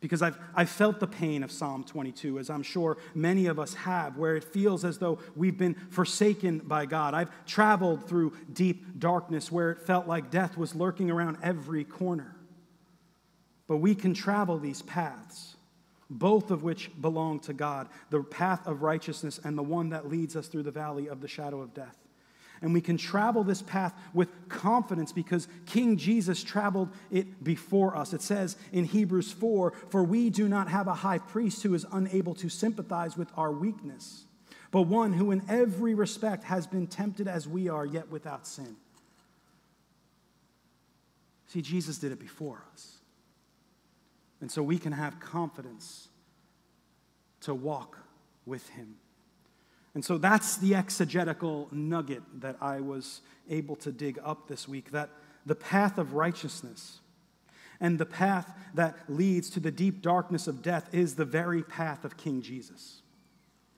because 0.00 0.22
I've, 0.22 0.38
I've 0.54 0.70
felt 0.70 0.98
the 0.98 1.06
pain 1.06 1.42
of 1.42 1.52
Psalm 1.52 1.84
22, 1.84 2.38
as 2.38 2.48
I'm 2.48 2.62
sure 2.62 2.96
many 3.14 3.44
of 3.48 3.58
us 3.58 3.74
have, 3.74 4.16
where 4.16 4.34
it 4.34 4.44
feels 4.44 4.82
as 4.82 4.96
though 4.96 5.18
we've 5.36 5.58
been 5.58 5.74
forsaken 5.90 6.60
by 6.60 6.86
God. 6.86 7.12
I've 7.12 7.28
traveled 7.44 8.08
through 8.08 8.32
deep 8.50 8.98
darkness 8.98 9.52
where 9.52 9.70
it 9.70 9.82
felt 9.82 10.08
like 10.08 10.30
death 10.30 10.56
was 10.56 10.74
lurking 10.74 11.10
around 11.10 11.36
every 11.42 11.84
corner. 11.84 12.34
But 13.68 13.76
we 13.76 13.94
can 13.94 14.14
travel 14.14 14.58
these 14.58 14.80
paths 14.80 15.54
both 16.10 16.50
of 16.50 16.62
which 16.62 16.90
belong 17.00 17.40
to 17.40 17.52
God 17.52 17.88
the 18.10 18.22
path 18.22 18.66
of 18.66 18.82
righteousness 18.82 19.40
and 19.42 19.56
the 19.56 19.62
one 19.62 19.90
that 19.90 20.08
leads 20.08 20.36
us 20.36 20.46
through 20.46 20.62
the 20.62 20.70
valley 20.70 21.08
of 21.08 21.20
the 21.20 21.28
shadow 21.28 21.60
of 21.60 21.74
death. 21.74 21.96
And 22.62 22.72
we 22.72 22.80
can 22.80 22.96
travel 22.96 23.44
this 23.44 23.60
path 23.60 23.94
with 24.14 24.28
confidence 24.48 25.12
because 25.12 25.48
King 25.66 25.96
Jesus 25.96 26.42
traveled 26.42 26.88
it 27.10 27.44
before 27.44 27.96
us. 27.96 28.14
It 28.14 28.22
says 28.22 28.56
in 28.72 28.84
Hebrews 28.84 29.32
4 29.32 29.72
For 29.90 30.02
we 30.02 30.30
do 30.30 30.48
not 30.48 30.68
have 30.68 30.86
a 30.88 30.94
high 30.94 31.18
priest 31.18 31.62
who 31.62 31.74
is 31.74 31.84
unable 31.92 32.34
to 32.36 32.48
sympathize 32.48 33.16
with 33.16 33.28
our 33.36 33.52
weakness, 33.52 34.24
but 34.70 34.82
one 34.82 35.12
who 35.12 35.30
in 35.30 35.42
every 35.48 35.94
respect 35.94 36.44
has 36.44 36.66
been 36.66 36.86
tempted 36.86 37.28
as 37.28 37.46
we 37.46 37.68
are, 37.68 37.84
yet 37.84 38.10
without 38.10 38.46
sin. 38.46 38.76
See, 41.48 41.60
Jesus 41.60 41.98
did 41.98 42.12
it 42.12 42.18
before 42.18 42.62
us. 42.72 42.93
And 44.44 44.52
so 44.52 44.62
we 44.62 44.76
can 44.76 44.92
have 44.92 45.20
confidence 45.20 46.08
to 47.40 47.54
walk 47.54 47.96
with 48.44 48.68
him. 48.68 48.96
And 49.94 50.04
so 50.04 50.18
that's 50.18 50.58
the 50.58 50.74
exegetical 50.74 51.66
nugget 51.72 52.22
that 52.42 52.58
I 52.60 52.80
was 52.80 53.22
able 53.48 53.74
to 53.76 53.90
dig 53.90 54.18
up 54.22 54.46
this 54.46 54.68
week 54.68 54.90
that 54.90 55.08
the 55.46 55.54
path 55.54 55.96
of 55.96 56.12
righteousness 56.12 56.98
and 57.80 57.98
the 57.98 58.04
path 58.04 58.54
that 58.74 58.96
leads 59.08 59.48
to 59.48 59.60
the 59.60 59.70
deep 59.70 60.02
darkness 60.02 60.46
of 60.46 60.60
death 60.60 60.90
is 60.92 61.14
the 61.14 61.24
very 61.24 61.62
path 61.62 62.04
of 62.04 62.18
King 62.18 62.42
Jesus. 62.42 63.00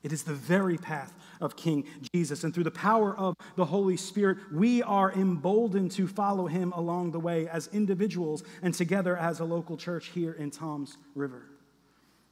It 0.02 0.12
is 0.12 0.22
the 0.22 0.34
very 0.34 0.76
path 0.76 1.12
of 1.40 1.56
King 1.56 1.84
Jesus. 2.14 2.44
And 2.44 2.54
through 2.54 2.64
the 2.64 2.70
power 2.70 3.16
of 3.16 3.34
the 3.56 3.64
Holy 3.64 3.96
Spirit, 3.96 4.38
we 4.52 4.82
are 4.82 5.12
emboldened 5.12 5.90
to 5.92 6.06
follow 6.06 6.46
him 6.46 6.72
along 6.72 7.10
the 7.10 7.20
way 7.20 7.48
as 7.48 7.68
individuals 7.72 8.44
and 8.62 8.72
together 8.72 9.16
as 9.16 9.40
a 9.40 9.44
local 9.44 9.76
church 9.76 10.08
here 10.08 10.32
in 10.32 10.50
Toms 10.50 10.96
River. 11.14 11.42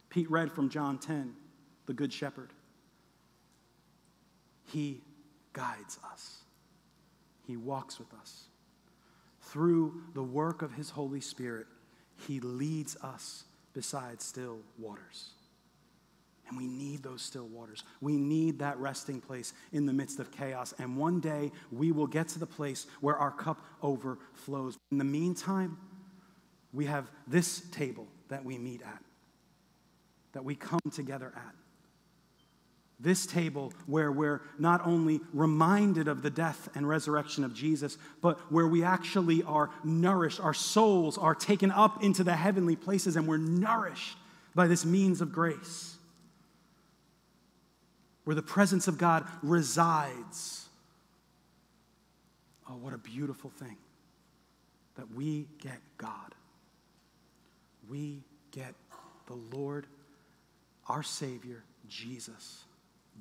Pete 0.08 0.30
read 0.30 0.52
from 0.52 0.68
John 0.68 0.98
10, 0.98 1.34
the 1.86 1.92
Good 1.92 2.12
Shepherd. 2.12 2.50
He 4.66 5.02
guides 5.52 5.98
us, 6.12 6.38
He 7.46 7.56
walks 7.56 7.98
with 7.98 8.12
us. 8.20 8.44
Through 9.40 10.02
the 10.14 10.22
work 10.22 10.62
of 10.62 10.72
His 10.72 10.90
Holy 10.90 11.20
Spirit, 11.20 11.66
He 12.26 12.40
leads 12.40 12.96
us 13.02 13.44
beside 13.72 14.22
still 14.22 14.58
waters. 14.78 15.30
And 16.48 16.58
we 16.58 16.66
need 16.66 17.02
those 17.02 17.22
still 17.22 17.46
waters. 17.46 17.84
We 18.00 18.16
need 18.16 18.58
that 18.58 18.78
resting 18.78 19.20
place 19.20 19.54
in 19.72 19.86
the 19.86 19.92
midst 19.92 20.20
of 20.20 20.30
chaos. 20.30 20.74
And 20.78 20.96
one 20.96 21.20
day 21.20 21.52
we 21.72 21.90
will 21.90 22.06
get 22.06 22.28
to 22.28 22.38
the 22.38 22.46
place 22.46 22.86
where 23.00 23.16
our 23.16 23.30
cup 23.30 23.64
overflows. 23.82 24.76
In 24.92 24.98
the 24.98 25.04
meantime, 25.04 25.78
we 26.72 26.86
have 26.86 27.10
this 27.26 27.62
table 27.70 28.06
that 28.28 28.44
we 28.44 28.58
meet 28.58 28.82
at, 28.82 29.02
that 30.32 30.44
we 30.44 30.54
come 30.54 30.80
together 30.92 31.32
at. 31.34 31.54
This 33.00 33.26
table 33.26 33.72
where 33.86 34.12
we're 34.12 34.42
not 34.58 34.86
only 34.86 35.20
reminded 35.32 36.08
of 36.08 36.22
the 36.22 36.30
death 36.30 36.68
and 36.74 36.88
resurrection 36.88 37.42
of 37.42 37.54
Jesus, 37.54 37.98
but 38.20 38.38
where 38.52 38.66
we 38.66 38.84
actually 38.84 39.42
are 39.42 39.70
nourished. 39.82 40.40
Our 40.40 40.54
souls 40.54 41.18
are 41.18 41.34
taken 41.34 41.70
up 41.70 42.04
into 42.04 42.22
the 42.22 42.36
heavenly 42.36 42.76
places 42.76 43.16
and 43.16 43.26
we're 43.26 43.36
nourished 43.36 44.16
by 44.54 44.66
this 44.66 44.84
means 44.84 45.20
of 45.20 45.32
grace 45.32 45.93
where 48.24 48.34
the 48.34 48.42
presence 48.42 48.88
of 48.88 48.98
God 48.98 49.26
resides. 49.42 50.68
Oh, 52.68 52.74
what 52.74 52.94
a 52.94 52.98
beautiful 52.98 53.50
thing 53.50 53.76
that 54.96 55.12
we 55.14 55.46
get 55.60 55.78
God. 55.98 56.34
We 57.88 58.22
get 58.50 58.74
the 59.26 59.34
Lord, 59.34 59.86
our 60.88 61.02
Savior, 61.02 61.62
Jesus, 61.88 62.64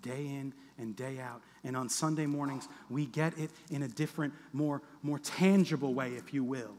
day 0.02 0.26
in 0.26 0.54
and 0.78 0.96
day 0.96 1.20
out. 1.20 1.42
And 1.64 1.76
on 1.76 1.90
Sunday 1.90 2.26
mornings, 2.26 2.68
we 2.90 3.06
get 3.06 3.38
it 3.38 3.52
in 3.70 3.84
a 3.84 3.88
different, 3.88 4.34
more, 4.54 4.82
more 5.02 5.20
tangible 5.20 5.94
way, 5.94 6.14
if 6.14 6.34
you 6.34 6.44
will. 6.44 6.76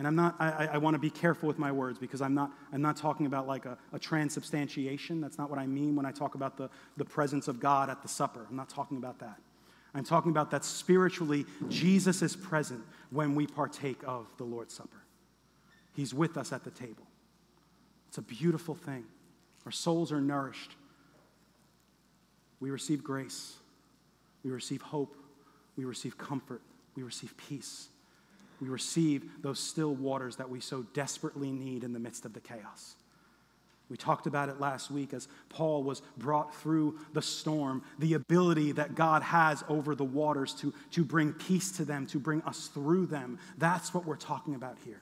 And 0.00 0.06
I'm 0.06 0.16
not, 0.16 0.34
I, 0.40 0.66
I 0.72 0.78
want 0.78 0.94
to 0.94 0.98
be 0.98 1.10
careful 1.10 1.46
with 1.46 1.58
my 1.58 1.70
words 1.70 1.98
because 1.98 2.22
I'm 2.22 2.32
not, 2.32 2.50
I'm 2.72 2.80
not 2.80 2.96
talking 2.96 3.26
about 3.26 3.46
like 3.46 3.66
a, 3.66 3.76
a 3.92 3.98
transubstantiation. 3.98 5.20
That's 5.20 5.36
not 5.36 5.50
what 5.50 5.58
I 5.58 5.66
mean 5.66 5.94
when 5.94 6.06
I 6.06 6.10
talk 6.10 6.36
about 6.36 6.56
the, 6.56 6.70
the 6.96 7.04
presence 7.04 7.48
of 7.48 7.60
God 7.60 7.90
at 7.90 8.00
the 8.00 8.08
supper. 8.08 8.46
I'm 8.48 8.56
not 8.56 8.70
talking 8.70 8.96
about 8.96 9.18
that. 9.18 9.36
I'm 9.94 10.02
talking 10.02 10.30
about 10.30 10.52
that 10.52 10.64
spiritually, 10.64 11.44
Jesus 11.68 12.22
is 12.22 12.34
present 12.34 12.80
when 13.10 13.34
we 13.34 13.46
partake 13.46 14.00
of 14.06 14.26
the 14.38 14.44
Lord's 14.44 14.72
Supper. 14.72 15.02
He's 15.94 16.14
with 16.14 16.38
us 16.38 16.50
at 16.50 16.64
the 16.64 16.70
table. 16.70 17.06
It's 18.08 18.16
a 18.16 18.22
beautiful 18.22 18.74
thing. 18.74 19.04
Our 19.66 19.72
souls 19.72 20.12
are 20.12 20.20
nourished. 20.22 20.76
We 22.58 22.70
receive 22.70 23.04
grace. 23.04 23.52
We 24.44 24.50
receive 24.50 24.80
hope. 24.80 25.14
We 25.76 25.84
receive 25.84 26.16
comfort. 26.16 26.62
We 26.96 27.02
receive 27.02 27.36
peace 27.36 27.90
we 28.60 28.68
receive 28.68 29.24
those 29.42 29.58
still 29.58 29.94
waters 29.94 30.36
that 30.36 30.50
we 30.50 30.60
so 30.60 30.84
desperately 30.94 31.50
need 31.50 31.84
in 31.84 31.92
the 31.92 31.98
midst 31.98 32.24
of 32.24 32.34
the 32.34 32.40
chaos. 32.40 32.94
We 33.88 33.96
talked 33.96 34.28
about 34.28 34.48
it 34.48 34.60
last 34.60 34.90
week 34.90 35.12
as 35.12 35.26
Paul 35.48 35.82
was 35.82 36.00
brought 36.16 36.54
through 36.54 36.98
the 37.12 37.22
storm, 37.22 37.82
the 37.98 38.14
ability 38.14 38.72
that 38.72 38.94
God 38.94 39.22
has 39.22 39.64
over 39.68 39.96
the 39.96 40.04
waters 40.04 40.54
to, 40.54 40.72
to 40.92 41.04
bring 41.04 41.32
peace 41.32 41.72
to 41.72 41.84
them, 41.84 42.06
to 42.06 42.20
bring 42.20 42.40
us 42.42 42.68
through 42.68 43.06
them. 43.06 43.38
That's 43.58 43.92
what 43.92 44.06
we're 44.06 44.14
talking 44.14 44.54
about 44.54 44.76
here. 44.84 45.00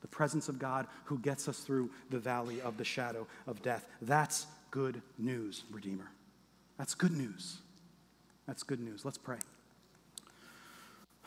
The 0.00 0.08
presence 0.08 0.48
of 0.48 0.58
God 0.58 0.88
who 1.04 1.18
gets 1.18 1.46
us 1.48 1.60
through 1.60 1.90
the 2.10 2.18
valley 2.18 2.60
of 2.60 2.76
the 2.76 2.84
shadow 2.84 3.28
of 3.46 3.62
death. 3.62 3.86
That's 4.02 4.46
good 4.72 5.00
news, 5.18 5.62
Redeemer. 5.70 6.10
That's 6.78 6.94
good 6.94 7.12
news. 7.12 7.58
That's 8.48 8.64
good 8.64 8.80
news. 8.80 9.04
Let's 9.04 9.18
pray. 9.18 9.38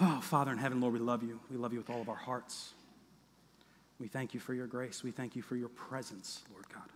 Oh, 0.01 0.21
Father 0.21 0.51
in 0.51 0.57
heaven, 0.57 0.79
Lord, 0.79 0.93
we 0.93 0.99
love 0.99 1.23
you. 1.23 1.39
We 1.51 1.57
love 1.57 1.73
you 1.73 1.79
with 1.79 1.89
all 1.89 2.01
of 2.01 2.07
our 2.07 2.15
hearts. 2.15 2.73
We 3.99 4.07
thank 4.07 4.33
you 4.33 4.39
for 4.39 4.53
your 4.53 4.67
grace. 4.67 5.03
We 5.03 5.11
thank 5.11 5.35
you 5.35 5.41
for 5.41 5.57
your 5.57 5.67
presence, 5.69 6.43
Lord 6.53 6.65
God. 6.73 6.89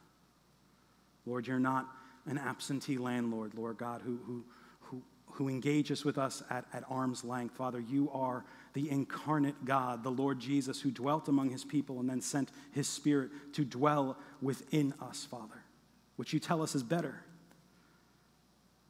Lord, 1.26 1.48
you're 1.48 1.60
not 1.60 1.88
an 2.26 2.38
absentee 2.38 2.98
landlord, 2.98 3.56
Lord 3.56 3.78
God, 3.78 4.02
who, 4.02 4.20
who, 4.26 4.46
who, 4.80 5.02
who 5.32 5.50
engages 5.50 6.06
with 6.06 6.18
us 6.18 6.44
at, 6.50 6.66
at 6.72 6.84
arm's 6.90 7.26
length. 7.26 7.58
Father, 7.58 7.82
you 7.82 8.10
are 8.14 8.46
the 8.74 8.90
incarnate 8.90 9.66
God, 9.66 10.04
the 10.04 10.10
Lord 10.10 10.40
Jesus, 10.40 10.80
who 10.80 10.90
dwelt 10.90 11.28
among 11.28 11.50
his 11.50 11.66
people 11.66 12.00
and 12.00 12.10
then 12.10 12.22
sent 12.22 12.52
his 12.72 12.88
Spirit 12.88 13.32
to 13.54 13.66
dwell 13.66 14.18
within 14.42 14.94
us, 15.02 15.28
Father, 15.30 15.64
which 16.16 16.32
you 16.32 16.40
tell 16.40 16.62
us 16.62 16.74
is 16.74 16.84
better. 16.84 17.22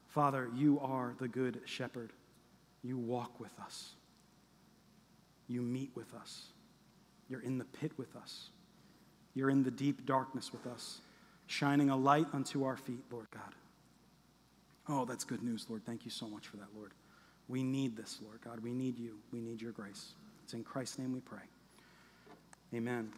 Father, 0.10 0.49
you 0.56 0.80
are 0.80 1.15
the 1.19 1.28
good 1.28 1.62
shepherd. 1.65 2.13
You 2.84 2.97
walk 2.97 3.39
with 3.39 3.54
us. 3.60 3.93
You 5.47 5.62
meet 5.62 5.91
with 5.95 6.13
us. 6.13 6.47
You're 7.29 7.41
in 7.41 7.58
the 7.58 7.65
pit 7.65 7.91
with 7.97 8.15
us. 8.15 8.49
You're 9.34 9.49
in 9.49 9.63
the 9.63 9.71
deep 9.71 10.06
darkness 10.06 10.51
with 10.51 10.67
us, 10.67 11.01
shining 11.47 11.89
a 11.89 11.97
light 11.97 12.27
unto 12.34 12.65
our 12.65 12.77
feet, 12.77 13.03
Lord 13.12 13.27
God. 13.32 13.56
Oh, 14.88 15.06
that's 15.06 15.23
good 15.23 15.41
news, 15.41 15.65
Lord. 15.69 15.86
Thank 15.86 16.06
you 16.06 16.12
so 16.12 16.27
much 16.27 16.47
for 16.47 16.58
that, 16.58 16.67
Lord. 16.75 16.91
We 17.47 17.63
need 17.63 17.95
this, 17.95 18.19
Lord 18.23 18.39
God. 18.41 18.60
We 18.60 18.73
need 18.73 18.99
you. 18.99 19.17
We 19.32 19.41
need 19.41 19.62
your 19.62 19.71
grace. 19.71 20.13
It's 20.43 20.53
in 20.53 20.63
Christ's 20.63 20.99
name 20.99 21.13
we 21.13 21.19
pray. 21.19 21.43
Amen. 22.73 23.12